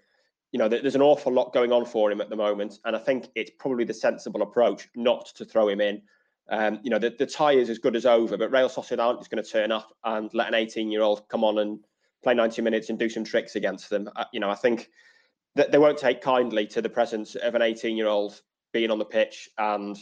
you 0.51 0.57
know 0.57 0.67
there's 0.67 0.95
an 0.95 1.03
awful 1.03 1.31
lot 1.31 1.53
going 1.53 1.71
on 1.71 1.85
for 1.85 2.11
him 2.11 2.19
at 2.19 2.31
the 2.31 2.35
moment, 2.35 2.79
and 2.83 2.95
I 2.95 2.99
think 2.99 3.29
it's 3.35 3.51
probably 3.59 3.83
the 3.85 3.93
sensible 3.93 4.41
approach 4.41 4.89
not 4.95 5.27
to 5.35 5.45
throw 5.45 5.69
him 5.69 5.79
in. 5.79 6.01
Um, 6.49 6.79
you 6.81 6.89
know 6.89 6.97
the 6.97 7.11
the 7.11 7.27
tie 7.27 7.53
is 7.53 7.69
as 7.69 7.77
good 7.77 7.95
as 7.95 8.07
over, 8.07 8.35
but 8.35 8.51
Real 8.51 8.67
Sociedad 8.67 8.97
aren't 8.97 9.19
just 9.19 9.29
going 9.29 9.43
to 9.43 9.49
turn 9.49 9.71
up 9.71 9.95
and 10.03 10.33
let 10.33 10.47
an 10.47 10.55
18 10.55 10.89
year 10.89 11.03
old 11.03 11.29
come 11.29 11.43
on 11.43 11.59
and 11.59 11.79
play 12.23 12.33
90 12.33 12.61
minutes 12.61 12.89
and 12.89 12.97
do 12.97 13.09
some 13.09 13.23
tricks 13.23 13.55
against 13.55 13.89
them. 13.89 14.09
Uh, 14.15 14.25
you 14.31 14.39
know, 14.39 14.49
I 14.49 14.55
think 14.55 14.89
that 15.55 15.71
they 15.71 15.77
won't 15.77 15.97
take 15.97 16.21
kindly 16.21 16.65
to 16.67 16.81
the 16.81 16.89
presence 16.89 17.35
of 17.35 17.55
an 17.55 17.61
18 17.61 17.95
year 17.95 18.07
old 18.07 18.41
being 18.71 18.89
on 18.89 18.97
the 18.97 19.05
pitch 19.05 19.49
and 19.57 19.97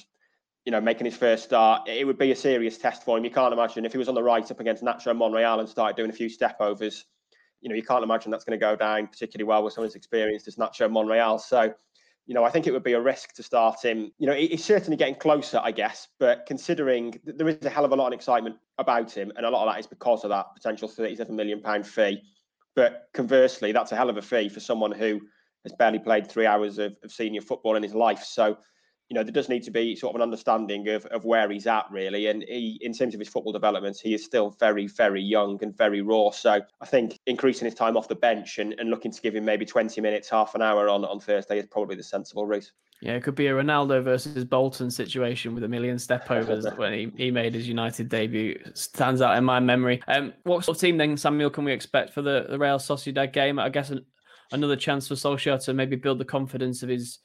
you 0.66 0.72
know 0.72 0.80
making 0.80 1.06
his 1.06 1.18
first 1.18 1.44
start. 1.44 1.88
It 1.88 2.06
would 2.06 2.18
be 2.18 2.32
a 2.32 2.36
serious 2.36 2.78
test 2.78 3.04
for 3.04 3.18
him. 3.18 3.24
You 3.24 3.32
can't 3.32 3.54
imagine 3.54 3.86
if 3.86 3.92
he 3.92 3.98
was 3.98 4.08
on 4.08 4.16
the 4.16 4.24
right 4.24 4.50
up 4.50 4.60
against 4.60 4.84
Nacho 4.84 5.16
Monreal 5.16 5.60
and 5.60 5.68
started 5.68 5.98
doing 5.98 6.10
a 6.10 6.14
few 6.14 6.30
step 6.30 6.58
overs. 6.60 7.06
You 7.62 7.70
know, 7.70 7.76
you 7.76 7.84
can't 7.84 8.04
imagine 8.04 8.32
that's 8.32 8.46
going 8.46 8.60
to 8.60 8.64
go 8.64 8.76
down 8.76 9.08
particularly 9.08 9.48
well 9.48 9.64
with 9.64 9.74
someone 9.74 9.88
as 9.88 9.96
experienced 9.96 10.48
as 10.48 10.56
Nacho 10.56 10.90
Monreal. 10.90 11.40
So 11.40 11.74
you 12.26 12.36
know, 12.36 12.44
I 12.44 12.50
think 12.50 12.68
it 12.68 12.72
would 12.72 12.84
be 12.84 12.94
a 12.94 13.02
risk 13.02 13.34
to 13.34 13.44
start 13.44 13.84
him. 13.84 14.12
You 14.18 14.28
know, 14.28 14.34
he's 14.34 14.64
certainly 14.64 14.96
getting 14.96 15.16
closer, 15.16 15.60
I 15.64 15.72
guess, 15.72 16.08
but 16.20 16.46
considering 16.46 17.20
there 17.24 17.48
is 17.48 17.66
a 17.66 17.70
hell 17.70 17.86
of 17.86 17.92
a 17.92 17.96
lot 17.96 18.08
of 18.08 18.14
excitement 18.14 18.58
about 18.78 19.12
him, 19.12 19.32
and 19.36 19.46
a 19.46 19.50
lot 19.50 19.68
of 19.68 19.74
that 19.74 19.80
is 19.80 19.88
because 19.88 20.24
of 20.24 20.30
that 20.30 20.48
potential 20.56 20.88
37 20.88 21.36
million 21.36 21.62
pound 21.62 21.86
fee. 21.86 22.22
But 22.76 23.08
conversely, 23.14 23.72
that's 23.72 23.92
a 23.92 23.96
hell 23.96 24.10
of 24.10 24.18
a 24.18 24.22
fee 24.22 24.50
for 24.50 24.60
someone 24.60 24.92
who 24.92 25.20
has 25.64 25.74
barely 25.74 26.00
played 26.00 26.28
three 26.28 26.46
hours 26.46 26.78
of, 26.78 26.96
of 27.04 27.12
senior 27.12 27.42
football 27.42 27.76
in 27.76 27.84
his 27.84 27.94
life. 27.94 28.24
So 28.24 28.58
you 29.12 29.16
know, 29.16 29.24
there 29.24 29.34
does 29.34 29.50
need 29.50 29.64
to 29.64 29.72
be 29.72 29.94
sort 29.94 30.16
of 30.16 30.16
an 30.16 30.24
understanding 30.24 30.88
of, 30.88 31.06
of 31.08 31.26
where 31.26 31.52
he's 31.52 31.68
at, 31.68 31.86
really. 31.92 32.28
And 32.28 32.46
he, 32.48 32.80
in 32.80 32.94
terms 32.94 33.14
of 33.14 33.20
his 33.20 33.28
football 33.28 33.52
development, 33.52 34.00
he 34.02 34.14
is 34.14 34.24
still 34.24 34.52
very, 34.52 34.88
very 34.88 35.22
young 35.22 35.62
and 35.62 35.78
very 35.78 36.02
raw. 36.02 36.32
So 36.32 36.62
I 36.80 36.86
think 36.86 37.20
increasing 37.28 37.66
his 37.66 37.74
time 37.74 37.98
off 37.98 38.08
the 38.08 38.16
bench 38.16 38.58
and, 38.58 38.74
and 38.80 38.90
looking 38.90 39.12
to 39.12 39.22
give 39.22 39.36
him 39.36 39.44
maybe 39.44 39.66
20 39.66 40.00
minutes, 40.00 40.30
half 40.30 40.56
an 40.56 40.62
hour 40.62 40.88
on, 40.88 41.04
on 41.04 41.20
Thursday 41.20 41.60
is 41.60 41.66
probably 41.66 41.98
the 41.98 42.04
sensible 42.04 42.46
route. 42.46 42.72
Yeah, 43.02 43.16
it 43.16 43.24
could 43.24 43.36
be 43.36 43.48
a 43.48 43.52
Ronaldo 43.52 44.02
versus 44.02 44.46
Bolton 44.46 44.90
situation 44.90 45.54
with 45.54 45.66
a 45.66 45.68
million 45.68 45.98
stepovers 45.98 46.78
when 46.78 46.94
he, 46.94 47.12
he 47.18 47.32
made 47.32 47.54
his 47.54 47.68
United 47.68 48.08
debut. 48.08 48.64
Stands 48.76 49.22
out 49.22 49.38
in 49.38 49.44
my 49.44 49.60
memory. 49.60 50.02
Um, 50.08 50.32
what 50.44 50.64
sort 50.64 50.78
of 50.78 50.82
team 50.82 50.96
then, 50.96 51.18
Samuel, 51.18 51.50
can 51.50 51.66
we 51.66 51.74
expect 51.74 52.14
for 52.14 52.22
the, 52.22 52.46
the 52.50 52.58
Real 52.58 52.78
Sociedad 52.78 53.34
game? 53.34 53.60
I 53.60 53.68
guess 53.68 53.90
an, 53.90 54.06
another 54.54 54.78
chance 54.78 55.10
for 55.10 55.16
Solskjaer 55.16 55.62
to 55.66 55.74
maybe 55.74 55.98
build 55.98 56.18
the 56.18 56.24
confidence 56.24 56.82
of 56.82 56.88
his 56.88 57.20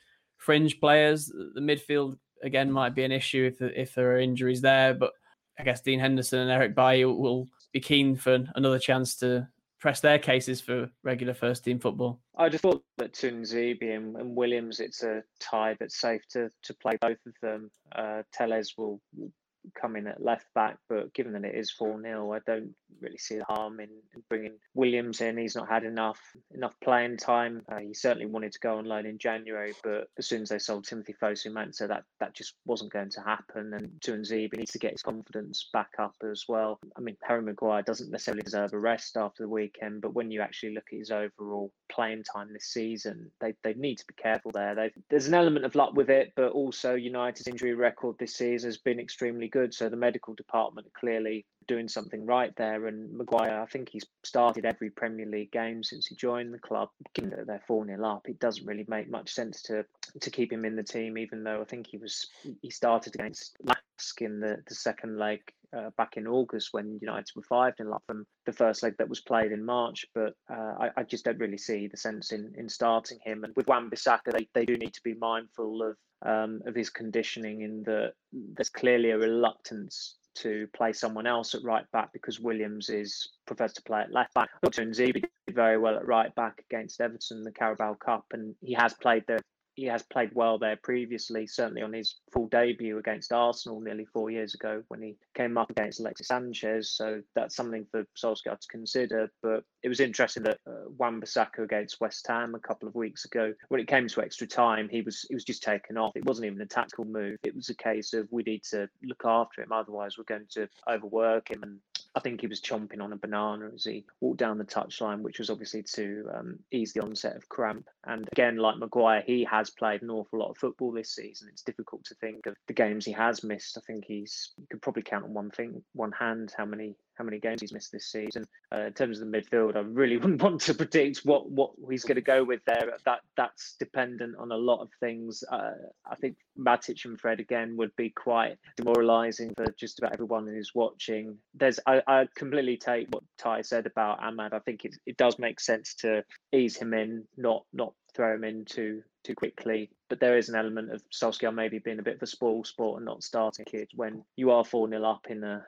fringe 0.47 0.79
players. 0.81 1.27
The 1.27 1.61
midfield 1.61 2.17
again 2.43 2.71
might 2.71 2.95
be 2.95 3.05
an 3.05 3.13
issue 3.13 3.51
if 3.53 3.61
if 3.61 3.95
there 3.95 4.13
are 4.13 4.21
injuries 4.21 4.63
there, 4.63 4.95
but 4.95 5.13
I 5.59 5.65
guess 5.65 5.81
Dean 5.83 6.01
Henderson 6.01 6.39
and 6.39 6.51
Eric 6.51 6.75
Bailly 6.75 7.05
will 7.05 7.49
be 7.73 7.81
keen 7.81 8.17
for 8.17 8.45
another 8.55 8.79
chance 8.79 9.17
to 9.17 9.49
press 9.81 10.01
their 10.01 10.19
cases 10.19 10.61
for 10.61 10.89
regular 11.03 11.35
first 11.35 11.65
team 11.65 11.79
football. 11.79 12.21
I 12.39 12.49
just 12.49 12.63
thought 12.63 12.83
that 12.99 13.13
Tuanzebe 13.13 13.95
and, 13.95 14.17
and 14.17 14.37
Williams, 14.37 14.81
it's 14.81 15.03
a 15.03 15.23
tie 15.41 15.77
that's 15.81 16.01
safe 16.01 16.23
to 16.31 16.51
to 16.63 16.75
play 16.75 16.97
both 17.01 17.19
of 17.27 17.35
them. 17.43 17.71
Uh, 17.95 18.23
Telles 18.33 18.75
will, 18.79 19.01
will 19.17 19.33
come 19.75 19.97
in 19.97 20.07
at 20.07 20.23
left 20.23 20.47
back, 20.55 20.79
but 20.89 21.13
given 21.15 21.33
that 21.33 21.45
it 21.45 21.55
is 21.55 21.71
4 21.71 22.01
0, 22.01 22.33
I 22.33 22.39
don't 22.47 22.75
really 23.01 23.19
see 23.19 23.37
the 23.37 23.45
harm 23.45 23.81
in, 23.81 23.91
in, 24.15 24.23
bringing 24.29 24.55
Williams 24.75 25.21
in. 25.21 25.37
He's 25.37 25.57
not 25.57 25.69
had 25.69 25.85
enough 25.85 26.21
enough 26.55 26.75
playing 26.83 27.17
time. 27.19 27.63
Uh, 27.71 27.79
he 27.79 27.95
certainly 27.95 28.27
wanted 28.27 28.53
to 28.53 28.61
go 28.61 28.79
on 28.79 28.85
loan 28.85 29.07
in 29.07 29.19
January, 29.19 29.73
but 29.83 30.09
as 30.19 30.27
soon 30.27 30.43
as 30.43 30.49
they 30.49 30.59
sold 30.59 30.85
Timothy 30.85 31.15
Fosu-Mensah, 31.21 31.89
that, 31.89 32.05
that 32.21 32.35
just 32.35 32.55
wasn't 32.65 32.93
going 32.93 33.11
to 33.11 33.21
happen. 33.21 33.75
And 33.75 33.91
Tuanzebe 34.01 34.57
needs 34.57 34.73
to 34.73 34.79
get 34.79 34.93
his 34.93 35.03
confidence 35.03 35.69
back 35.73 35.91
up 35.99 36.15
as 36.31 36.45
well. 36.49 36.79
I 36.97 37.01
mean, 37.01 37.17
Harry 37.23 37.43
Maguire 37.43 37.83
doesn't 37.83 38.11
necessarily 38.11 38.43
deserve 38.43 38.73
a 38.73 38.79
rest 38.79 39.17
after 39.17 39.43
the 39.43 39.49
weekend, 39.49 40.01
but 40.01 40.15
when 40.15 40.31
you 40.31 40.41
actually 40.41 40.75
look 40.75 40.87
at 40.93 40.99
his 40.99 41.11
overall 41.11 41.73
playing 41.89 42.25
time 42.25 42.53
this 42.53 42.67
season, 42.67 43.31
they, 43.41 43.55
they 43.63 43.75
need 43.75 43.99
to 43.99 44.07
be 44.07 44.15
careful 44.15 44.51
there. 44.53 44.75
They've, 44.75 44.93
there's 45.11 45.29
an 45.29 45.35
element 45.35 45.65
of 45.65 45.75
luck 45.75 45.95
with 45.95 46.11
it, 46.11 46.33
but 46.37 46.53
also 46.53 46.95
United's 46.95 47.49
injury 47.49 47.75
record 47.75 48.17
this 48.19 48.35
season 48.35 48.69
has 48.69 48.79
been 48.79 49.01
extremely 49.01 49.49
good. 49.49 49.56
So 49.71 49.89
the 49.89 49.97
medical 49.97 50.35
department 50.35 50.87
are 50.87 51.01
clearly 51.01 51.47
doing 51.67 51.89
something 51.89 52.25
right 52.27 52.55
there. 52.57 52.87
And 52.87 53.13
Maguire, 53.13 53.61
I 53.61 53.67
think 53.67 53.89
he's 53.89 54.07
started 54.25 54.65
every 54.65 54.91
Premier 54.91 55.27
League 55.27 55.53
game 55.53 55.83
since 55.83 56.07
he 56.07 56.15
joined 56.15 56.55
the 56.55 56.59
club. 56.59 56.91
Given 57.15 57.31
that 57.31 57.47
they're 57.47 57.63
4 57.67 57.87
0 57.87 58.05
up, 58.05 58.29
it 58.29 58.39
doesn't 58.39 58.67
really 58.67 58.87
make 58.89 59.11
much 59.11 59.33
sense 59.33 59.63
to 59.63 59.85
to 60.21 60.31
keep 60.31 60.53
him 60.53 60.65
in 60.65 60.77
the 60.77 60.83
team, 60.83 61.19
even 61.19 61.45
though 61.45 61.61
I 61.61 61.65
think 61.65 61.87
he 61.87 61.99
was 61.99 62.27
he 62.63 62.71
started 62.71 63.15
against 63.15 63.57
Lask 63.65 64.23
in 64.23 64.41
the, 64.41 64.63
the 64.69 64.75
second 64.75 65.19
leg 65.19 65.41
uh, 65.77 65.91
back 65.97 66.17
in 66.17 66.27
August 66.27 66.69
when 66.73 66.99
United 67.01 67.35
were 67.35 67.43
5 67.43 67.75
0 67.77 67.95
up 67.95 68.03
from 68.07 68.27
the 68.45 68.53
first 68.53 68.83
leg 68.83 68.95
that 68.99 69.09
was 69.09 69.21
played 69.21 69.53
in 69.53 69.65
March. 69.65 70.07
But 70.15 70.35
uh, 70.51 70.75
I, 70.81 70.91
I, 70.99 71.03
just 71.03 71.25
don't 71.25 71.39
really 71.39 71.59
see 71.59 71.89
the 71.89 71.97
sense 71.97 72.33
in, 72.33 72.53
in 72.57 72.69
starting 72.69 73.19
him. 73.25 73.45
And 73.45 73.53
with 73.57 73.67
Wan 73.67 73.91
Bissaka, 73.91 74.33
they, 74.33 74.49
they 74.55 74.65
do 74.65 74.77
need 74.77 74.95
to 74.95 75.03
be 75.03 75.15
mindful 75.15 75.83
of 75.83 75.97
um, 76.23 76.61
of 76.67 76.75
his 76.75 76.91
conditioning 76.91 77.63
in 77.63 77.83
that 77.85 78.13
there's 78.33 78.71
clearly 78.71 79.11
a 79.11 79.19
reluctance 79.19 80.17
to 80.37 80.69
play 80.75 80.93
someone 80.93 81.27
else 81.27 81.55
at 81.55 81.63
right 81.65 81.91
back 81.93 82.13
because 82.13 82.39
Williams 82.39 82.91
is 82.91 83.31
prefers 83.47 83.73
to 83.73 83.83
play 83.83 84.01
at 84.01 84.13
left 84.13 84.35
back. 84.35 84.51
Tuanzebe 84.65 85.23
did 85.23 85.55
very 85.55 85.79
well 85.79 85.97
at 85.97 86.07
right 86.07 86.35
back 86.35 86.63
against 86.71 87.01
Everton, 87.01 87.39
in 87.39 87.45
the 87.45 87.53
Carabao 87.53 87.95
Cup, 87.95 88.27
and 88.33 88.55
he 88.61 88.75
has 88.75 88.93
played 88.95 89.25
there 89.27 89.41
he 89.77 89.85
has 89.85 90.03
played 90.03 90.31
well 90.35 90.59
there 90.59 90.77
previously, 90.77 91.47
certainly 91.47 91.83
on 91.83 91.93
his 91.93 92.17
full 92.33 92.49
debut 92.49 92.99
against 92.99 93.33
Arsenal 93.33 93.79
nearly 93.81 94.07
four 94.07 94.31
years 94.31 94.55
ago 94.55 94.83
when 94.89 95.03
he 95.03 95.17
came 95.35 95.59
up 95.59 95.71
against 95.71 96.01
Alexis 96.01 96.29
Sanchez. 96.29 96.91
So 96.91 97.23
that's 97.35 97.55
something 97.55 97.87
for 97.91 98.05
Solskjaer 98.17 98.59
to 98.59 98.69
consider. 98.69 99.31
But 99.43 99.65
it 99.83 99.89
was 99.89 100.01
interesting 100.01 100.43
that 100.45 100.59
uh, 100.67 100.89
Wan 100.97 101.21
Bissaka 101.21 101.59
against 101.59 102.01
West 102.01 102.27
Ham 102.27 102.55
a 102.55 102.59
couple 102.59 102.89
of 102.89 102.95
weeks 102.95 103.27
ago, 103.27 103.53
when 103.69 103.81
it 103.81 103.87
came 103.87 104.09
to 104.09 104.23
extra 104.23 104.47
time, 104.47 104.89
he 104.89 105.03
was 105.03 105.27
he 105.29 105.35
was 105.35 105.45
just 105.45 105.63
taken 105.63 105.99
off. 105.99 106.17
It 106.17 106.25
wasn't 106.25 106.47
even 106.47 106.61
a 106.63 106.67
tactical 106.67 107.05
move. 107.05 107.37
It 107.45 107.55
was 107.55 107.69
a 107.69 107.75
case 107.75 108.15
of 108.15 108.27
we 108.31 108.43
need 108.45 108.65
to 108.71 108.89
look 109.03 109.23
after 109.27 109.61
him, 109.61 109.73
otherwise 109.73 110.17
we're 110.17 110.25
going 110.25 110.47
to 110.53 110.69
overwork 110.89 111.51
him 111.51 111.63
and 111.63 111.81
I 112.17 112.21
think 112.21 112.41
he 112.41 112.47
was 112.47 112.63
chomping 112.63 113.03
on 113.03 113.13
a 113.13 113.17
banana 113.17 113.69
as 113.75 113.85
he 113.85 114.07
walked 114.21 114.39
down 114.39 114.57
the 114.57 114.65
touchline, 114.65 115.21
which 115.21 115.39
was 115.39 115.51
obviously 115.51 115.83
to 115.83 116.27
um, 116.35 116.59
ease 116.73 116.95
the 116.95 117.03
onset 117.03 117.37
of 117.37 117.47
cramp. 117.51 117.89
And 118.07 118.27
again, 118.33 118.57
like 118.57 118.79
Maguire, 118.79 119.23
he 119.25 119.45
has 119.45 119.69
played 119.69 120.01
an 120.01 120.09
awful 120.09 120.39
lot 120.39 120.51
of 120.51 120.57
football 120.57 120.93
this 120.93 121.15
season. 121.15 121.49
It's 121.53 121.63
difficult 121.63 122.05
to 122.07 122.15
think 122.15 122.47
of 122.47 122.55
the 122.69 122.73
games 122.73 123.05
he 123.05 123.13
has 123.13 123.45
missed. 123.45 123.77
I 123.77 123.83
think 123.87 124.07
he's 124.07 124.53
you 124.57 124.67
could 124.71 124.81
probably 124.81 125.03
count 125.03 125.25
on 125.25 125.35
one 125.35 125.51
thing, 125.51 125.83
one 125.93 126.13
hand, 126.13 126.55
how 126.57 126.65
many 126.65 126.97
how 127.17 127.25
many 127.25 127.39
games 127.39 127.61
he's 127.61 127.73
missed 127.73 127.93
this 127.93 128.11
season. 128.11 128.45
Uh, 128.75 128.83
in 128.83 128.93
terms 128.93 129.21
of 129.21 129.31
the 129.31 129.39
midfield, 129.39 129.77
I 129.77 129.81
really 129.81 130.17
wouldn't 130.19 130.43
want 130.43 130.61
to 130.63 130.75
predict 130.75 131.19
what 131.25 131.51
what 131.51 131.73
he's 131.91 132.05
going 132.05 132.17
to 132.17 132.23
go 132.23 132.45
with 132.45 132.61
there. 132.67 132.93
That 133.05 133.21
that's 133.37 133.77
dependent 133.79 134.37
on 134.37 134.53
a 134.53 134.57
lot 134.57 134.81
of 134.81 134.89
things. 135.01 135.43
Uh, 135.51 135.73
I 136.11 136.15
think 136.17 136.37
Matic 136.59 137.05
and 137.05 137.19
Fred 137.19 137.41
again 137.41 137.77
would 137.77 137.95
be 137.97 138.11
quite 138.11 138.57
demoralising 138.77 139.55
for 139.57 139.67
just 139.79 139.99
about 139.99 140.13
everyone 140.13 140.47
who's 140.47 140.73
watching. 140.75 141.39
There's 141.55 141.81
I, 141.87 142.03
I 142.07 142.29
completely 142.35 142.77
take 142.77 143.09
what 143.11 143.25
Ty 143.39 143.63
said 143.63 143.87
about 143.87 144.21
Amad. 144.21 144.53
I 144.53 144.61
think 144.61 144.85
it 144.85 144.97
it 145.07 145.17
does 145.17 145.39
make 145.39 145.61
sense 145.61 145.95
to 145.97 146.25
ease 146.53 146.77
him 146.77 146.95
in, 146.95 147.25
not 147.37 147.65
not 147.73 147.95
throw 148.17 148.35
him 148.35 148.45
in 148.45 148.65
too 148.65 149.03
too 149.23 149.35
quickly. 149.35 149.91
But 150.09 150.21
there 150.21 150.39
is 150.39 150.49
an 150.49 150.57
element 150.57 150.93
of 150.93 151.03
Solskjaer 151.11 151.55
maybe 151.55 151.79
being 151.79 151.99
a 151.99 152.03
bit 152.03 152.17
of 152.17 152.23
a 152.23 152.27
spoil 152.27 152.65
sport 152.65 152.99
and 152.99 153.05
not 153.05 153.23
starting 153.23 153.65
kids 153.65 153.91
when 153.95 154.25
you 154.37 154.51
are 154.51 154.65
4 154.65 154.89
0 154.89 155.05
up 155.05 155.27
in 155.29 155.45
a 155.45 155.63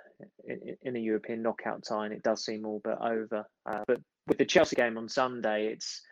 in 0.83 0.97
a 0.97 1.01
European 1.01 1.43
knockout 1.43 1.85
tie, 1.89 2.07
and 2.07 2.15
it 2.15 2.23
does 2.23 2.45
seem 2.45 2.65
all 2.65 2.81
but 2.83 3.01
over. 3.01 3.45
Uh, 3.67 3.85
but 3.87 4.01
with 4.27 4.39
the 4.39 4.45
Chelsea 4.45 4.77
game 4.77 4.97
on 4.97 5.09
Sunday, 5.09 5.69
it's 5.69 6.03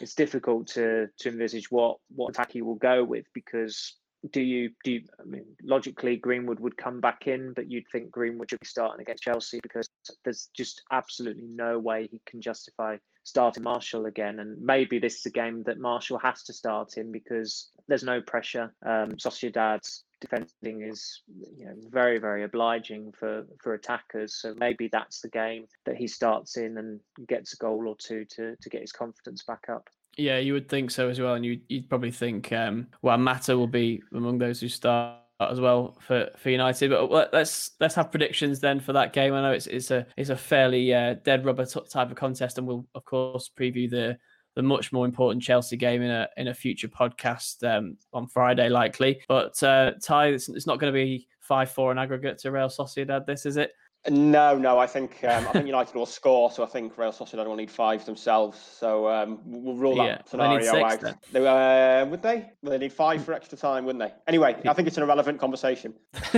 it's 0.00 0.14
difficult 0.14 0.68
to 0.68 1.08
to 1.18 1.28
envisage 1.28 1.70
what 1.70 1.98
what 2.14 2.30
attack 2.30 2.52
he 2.52 2.62
will 2.62 2.76
go 2.76 3.02
with 3.02 3.26
because 3.34 3.96
do 4.32 4.40
you 4.40 4.70
do 4.84 4.92
you, 4.92 5.02
I 5.18 5.24
mean 5.24 5.44
logically 5.62 6.16
Greenwood 6.16 6.60
would 6.60 6.76
come 6.76 7.00
back 7.00 7.26
in, 7.26 7.52
but 7.54 7.70
you'd 7.70 7.88
think 7.90 8.10
Greenwood 8.10 8.50
should 8.50 8.60
be 8.60 8.66
starting 8.66 9.00
against 9.00 9.22
Chelsea 9.22 9.60
because 9.62 9.88
there's 10.24 10.50
just 10.54 10.82
absolutely 10.92 11.46
no 11.46 11.78
way 11.78 12.08
he 12.10 12.20
can 12.26 12.40
justify 12.40 12.98
starting 13.24 13.62
Martial 13.62 14.06
again. 14.06 14.40
And 14.40 14.60
maybe 14.60 14.98
this 14.98 15.18
is 15.18 15.26
a 15.26 15.30
game 15.30 15.62
that 15.64 15.78
Martial 15.78 16.18
has 16.18 16.42
to 16.44 16.52
start 16.52 16.96
in 16.96 17.12
because 17.12 17.70
there's 17.88 18.04
no 18.04 18.20
pressure. 18.20 18.72
Um, 18.84 19.18
Sociedad's 19.18 20.04
defending 20.20 20.82
is 20.82 21.22
you 21.56 21.64
know 21.64 21.74
very 21.88 22.18
very 22.18 22.44
obliging 22.44 23.10
for 23.18 23.46
for 23.62 23.72
attackers 23.72 24.34
so 24.34 24.54
maybe 24.58 24.86
that's 24.92 25.22
the 25.22 25.30
game 25.30 25.64
that 25.86 25.96
he 25.96 26.06
starts 26.06 26.58
in 26.58 26.76
and 26.76 27.00
gets 27.26 27.54
a 27.54 27.56
goal 27.56 27.88
or 27.88 27.96
two 27.96 28.26
to 28.26 28.54
to 28.60 28.68
get 28.68 28.82
his 28.82 28.92
confidence 28.92 29.42
back 29.44 29.64
up 29.70 29.88
yeah, 30.16 30.38
you 30.38 30.52
would 30.52 30.68
think 30.68 30.90
so 30.90 31.08
as 31.08 31.20
well, 31.20 31.34
and 31.34 31.46
you, 31.46 31.60
would 31.70 31.88
probably 31.88 32.10
think, 32.10 32.52
um, 32.52 32.88
well, 33.00 33.16
Mata 33.16 33.56
will 33.56 33.66
be 33.66 34.02
among 34.12 34.38
those 34.38 34.60
who 34.60 34.68
start 34.68 35.18
as 35.48 35.60
well 35.60 35.96
for, 36.06 36.28
for 36.36 36.50
United. 36.50 36.90
But 36.90 37.32
let's 37.32 37.72
let's 37.80 37.94
have 37.94 38.10
predictions 38.10 38.60
then 38.60 38.80
for 38.80 38.92
that 38.92 39.12
game. 39.12 39.32
I 39.32 39.40
know 39.40 39.52
it's 39.52 39.66
it's 39.66 39.90
a 39.90 40.06
it's 40.16 40.30
a 40.30 40.36
fairly 40.36 40.92
uh, 40.92 41.14
dead 41.24 41.44
rubber 41.44 41.64
t- 41.64 41.80
type 41.88 42.10
of 42.10 42.16
contest, 42.16 42.58
and 42.58 42.66
we'll 42.66 42.86
of 42.94 43.04
course 43.04 43.50
preview 43.56 43.88
the 43.88 44.18
the 44.56 44.62
much 44.62 44.92
more 44.92 45.04
important 45.04 45.42
Chelsea 45.42 45.76
game 45.76 46.02
in 46.02 46.10
a 46.10 46.28
in 46.36 46.48
a 46.48 46.54
future 46.54 46.88
podcast 46.88 47.64
um, 47.64 47.96
on 48.12 48.26
Friday, 48.26 48.68
likely. 48.68 49.20
But 49.28 49.62
uh, 49.62 49.92
Ty, 50.02 50.28
it's, 50.28 50.48
it's 50.48 50.66
not 50.66 50.78
going 50.78 50.92
to 50.92 50.96
be 50.96 51.28
five 51.40 51.70
four 51.70 51.92
in 51.92 51.98
aggregate 51.98 52.38
to 52.38 52.50
Real 52.50 52.68
Sociedad. 52.68 53.26
This 53.26 53.46
is 53.46 53.56
it. 53.56 53.72
No, 54.08 54.56
no. 54.56 54.78
I 54.78 54.86
think 54.86 55.22
um, 55.24 55.46
I 55.48 55.52
think 55.52 55.66
United 55.66 55.94
will 55.94 56.06
score, 56.06 56.50
so 56.50 56.62
I 56.62 56.66
think 56.66 56.96
Real 56.96 57.12
Sociedad 57.12 57.46
will 57.46 57.56
need 57.56 57.70
five 57.70 58.02
themselves. 58.06 58.58
So 58.58 59.06
um, 59.08 59.40
we'll 59.44 59.76
rule 59.76 59.96
that 59.96 60.04
yeah, 60.06 60.18
scenario 60.24 60.60
six, 60.62 61.04
out. 61.04 61.16
They, 61.32 61.46
uh, 61.46 62.06
would 62.06 62.22
they? 62.22 62.50
Well, 62.62 62.70
they 62.70 62.78
need 62.78 62.94
five 62.94 63.22
for 63.22 63.34
extra 63.34 63.58
time, 63.58 63.84
wouldn't 63.84 64.02
they? 64.02 64.14
Anyway, 64.26 64.56
I 64.66 64.72
think 64.72 64.88
it's 64.88 64.96
an 64.96 65.02
irrelevant 65.02 65.38
conversation. 65.38 65.92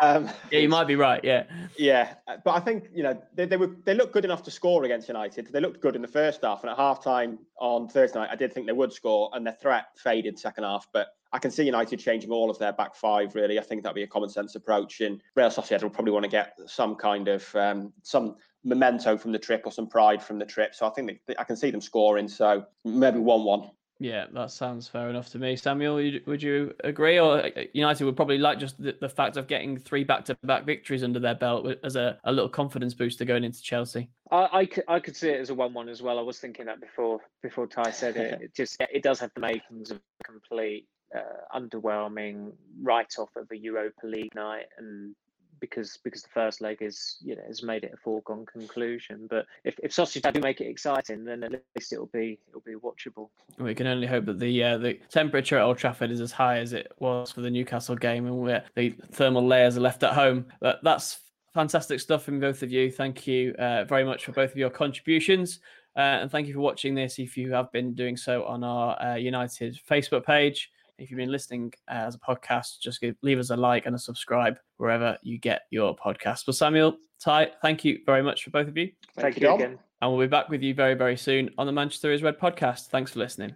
um, 0.00 0.30
yeah, 0.52 0.60
you 0.60 0.68
might 0.68 0.86
be 0.86 0.94
right. 0.94 1.22
Yeah, 1.24 1.44
yeah. 1.76 2.14
But 2.44 2.52
I 2.52 2.60
think 2.60 2.84
you 2.94 3.02
know 3.02 3.20
they, 3.34 3.46
they 3.46 3.56
were 3.56 3.74
they 3.84 3.94
looked 3.94 4.12
good 4.12 4.24
enough 4.24 4.44
to 4.44 4.52
score 4.52 4.84
against 4.84 5.08
United. 5.08 5.48
They 5.52 5.60
looked 5.60 5.80
good 5.80 5.96
in 5.96 6.02
the 6.02 6.08
first 6.08 6.42
half, 6.44 6.62
and 6.62 6.70
at 6.70 6.76
half 6.76 7.02
time 7.02 7.40
on 7.58 7.88
Thursday 7.88 8.20
night, 8.20 8.30
I 8.30 8.36
did 8.36 8.52
think 8.52 8.68
they 8.68 8.72
would 8.72 8.92
score, 8.92 9.30
and 9.32 9.44
their 9.44 9.56
threat 9.60 9.86
faded 9.96 10.38
second 10.38 10.62
half. 10.62 10.86
But 10.92 11.08
I 11.32 11.38
can 11.38 11.50
see 11.50 11.64
United 11.64 11.98
changing 11.98 12.30
all 12.30 12.50
of 12.50 12.58
their 12.58 12.72
back 12.72 12.94
five. 12.94 13.34
Really, 13.34 13.58
I 13.58 13.62
think 13.62 13.82
that'd 13.82 13.94
be 13.94 14.02
a 14.02 14.06
common 14.06 14.28
sense 14.28 14.54
approach. 14.54 15.00
And 15.00 15.20
Real 15.34 15.48
Sociedad 15.48 15.82
will 15.82 15.90
probably 15.90 16.12
want 16.12 16.24
to 16.24 16.30
get 16.30 16.58
some 16.66 16.94
kind 16.94 17.28
of 17.28 17.54
um, 17.54 17.92
some 18.02 18.36
memento 18.64 19.16
from 19.16 19.32
the 19.32 19.38
trip 19.38 19.62
or 19.64 19.72
some 19.72 19.88
pride 19.88 20.22
from 20.22 20.38
the 20.38 20.46
trip. 20.46 20.74
So 20.74 20.86
I 20.86 20.90
think 20.90 21.20
they, 21.26 21.34
I 21.38 21.44
can 21.44 21.56
see 21.56 21.70
them 21.70 21.80
scoring. 21.80 22.28
So 22.28 22.64
maybe 22.84 23.18
one-one. 23.18 23.70
Yeah, 23.98 24.26
that 24.32 24.50
sounds 24.50 24.88
fair 24.88 25.08
enough 25.10 25.30
to 25.30 25.38
me. 25.38 25.54
Samuel, 25.54 25.94
would 26.26 26.42
you 26.42 26.74
agree? 26.82 27.20
Or 27.20 27.38
uh, 27.38 27.50
United 27.72 28.04
would 28.04 28.16
probably 28.16 28.38
like 28.38 28.58
just 28.58 28.82
the, 28.82 28.96
the 29.00 29.08
fact 29.08 29.36
of 29.36 29.46
getting 29.46 29.78
three 29.78 30.02
back-to-back 30.02 30.64
victories 30.64 31.04
under 31.04 31.20
their 31.20 31.36
belt 31.36 31.68
as 31.84 31.94
a, 31.94 32.18
a 32.24 32.32
little 32.32 32.48
confidence 32.48 32.94
booster 32.94 33.24
going 33.24 33.44
into 33.44 33.62
Chelsea. 33.62 34.10
I, 34.32 34.48
I, 34.52 34.66
could, 34.66 34.84
I 34.88 34.98
could 34.98 35.14
see 35.14 35.28
it 35.28 35.40
as 35.40 35.50
a 35.50 35.54
one-one 35.54 35.88
as 35.88 36.02
well. 36.02 36.18
I 36.18 36.22
was 36.22 36.40
thinking 36.40 36.66
that 36.66 36.80
before 36.80 37.20
before 37.42 37.68
Ty 37.68 37.92
said 37.92 38.16
it. 38.16 38.40
It 38.42 38.54
just 38.56 38.76
it 38.80 39.04
does 39.04 39.20
have 39.20 39.30
the 39.34 39.40
makings 39.40 39.92
of 39.92 40.00
complete 40.24 40.88
uh, 41.16 41.58
underwhelming 41.58 42.52
write 42.80 43.14
off 43.18 43.30
of 43.36 43.50
a 43.50 43.56
Europa 43.56 44.06
League 44.06 44.34
night, 44.34 44.66
and 44.78 45.14
because 45.62 45.98
because 46.02 46.22
the 46.22 46.28
first 46.28 46.60
leg 46.60 46.78
is 46.80 47.16
you 47.22 47.36
know 47.36 47.42
has 47.46 47.62
made 47.62 47.84
it 47.84 47.92
a 47.94 47.96
foregone 47.96 48.44
conclusion. 48.44 49.26
But 49.30 49.46
if 49.64 49.78
if 49.82 49.92
Sociedad 49.92 50.34
do 50.34 50.40
make 50.40 50.60
it 50.60 50.66
exciting, 50.66 51.24
then 51.24 51.44
at 51.44 51.52
least 51.52 51.92
it'll 51.92 52.06
be 52.06 52.38
it'll 52.48 52.60
be 52.60 52.74
watchable. 52.74 53.30
We 53.58 53.74
can 53.74 53.86
only 53.86 54.06
hope 54.06 54.26
that 54.26 54.38
the 54.38 54.62
uh, 54.62 54.78
the 54.78 54.94
temperature 55.08 55.56
at 55.56 55.62
Old 55.62 55.78
Trafford 55.78 56.10
is 56.10 56.20
as 56.20 56.32
high 56.32 56.58
as 56.58 56.72
it 56.72 56.92
was 56.98 57.30
for 57.30 57.40
the 57.40 57.50
Newcastle 57.50 57.96
game, 57.96 58.26
and 58.26 58.38
where 58.40 58.64
the 58.74 58.94
thermal 59.12 59.46
layers 59.46 59.76
are 59.76 59.80
left 59.80 60.02
at 60.02 60.12
home. 60.12 60.46
But 60.60 60.80
that's 60.82 61.20
fantastic 61.54 62.00
stuff 62.00 62.24
from 62.24 62.40
both 62.40 62.62
of 62.62 62.72
you. 62.72 62.90
Thank 62.90 63.26
you 63.26 63.54
uh, 63.54 63.84
very 63.84 64.04
much 64.04 64.24
for 64.24 64.32
both 64.32 64.50
of 64.50 64.56
your 64.56 64.70
contributions. 64.70 65.60
Uh, 65.96 66.22
and 66.22 66.30
thank 66.30 66.46
you 66.46 66.54
for 66.54 66.60
watching 66.60 66.94
this. 66.94 67.18
If 67.18 67.36
you 67.36 67.52
have 67.52 67.70
been 67.70 67.94
doing 67.94 68.16
so 68.16 68.44
on 68.44 68.64
our 68.64 69.00
uh, 69.00 69.14
United 69.16 69.78
Facebook 69.88 70.24
page, 70.24 70.70
if 71.02 71.10
you've 71.10 71.18
been 71.18 71.32
listening 71.32 71.72
uh, 71.90 71.94
as 71.94 72.14
a 72.14 72.18
podcast, 72.18 72.80
just 72.80 73.00
give, 73.00 73.16
leave 73.22 73.38
us 73.38 73.50
a 73.50 73.56
like 73.56 73.86
and 73.86 73.94
a 73.94 73.98
subscribe 73.98 74.58
wherever 74.76 75.18
you 75.22 75.38
get 75.38 75.62
your 75.70 75.96
podcast. 75.96 76.46
Well, 76.46 76.54
Samuel, 76.54 76.96
Ty, 77.20 77.50
thank 77.60 77.84
you 77.84 78.00
very 78.06 78.22
much 78.22 78.44
for 78.44 78.50
both 78.50 78.68
of 78.68 78.76
you. 78.76 78.86
Thank, 79.16 79.34
thank 79.34 79.40
you, 79.40 79.48
you 79.48 79.54
again. 79.54 79.78
And 80.00 80.10
we'll 80.10 80.20
be 80.20 80.30
back 80.30 80.48
with 80.48 80.62
you 80.62 80.74
very, 80.74 80.94
very 80.94 81.16
soon 81.16 81.50
on 81.58 81.66
the 81.66 81.72
Manchester 81.72 82.12
is 82.12 82.22
Red 82.22 82.38
podcast. 82.38 82.86
Thanks 82.86 83.12
for 83.12 83.18
listening. 83.18 83.54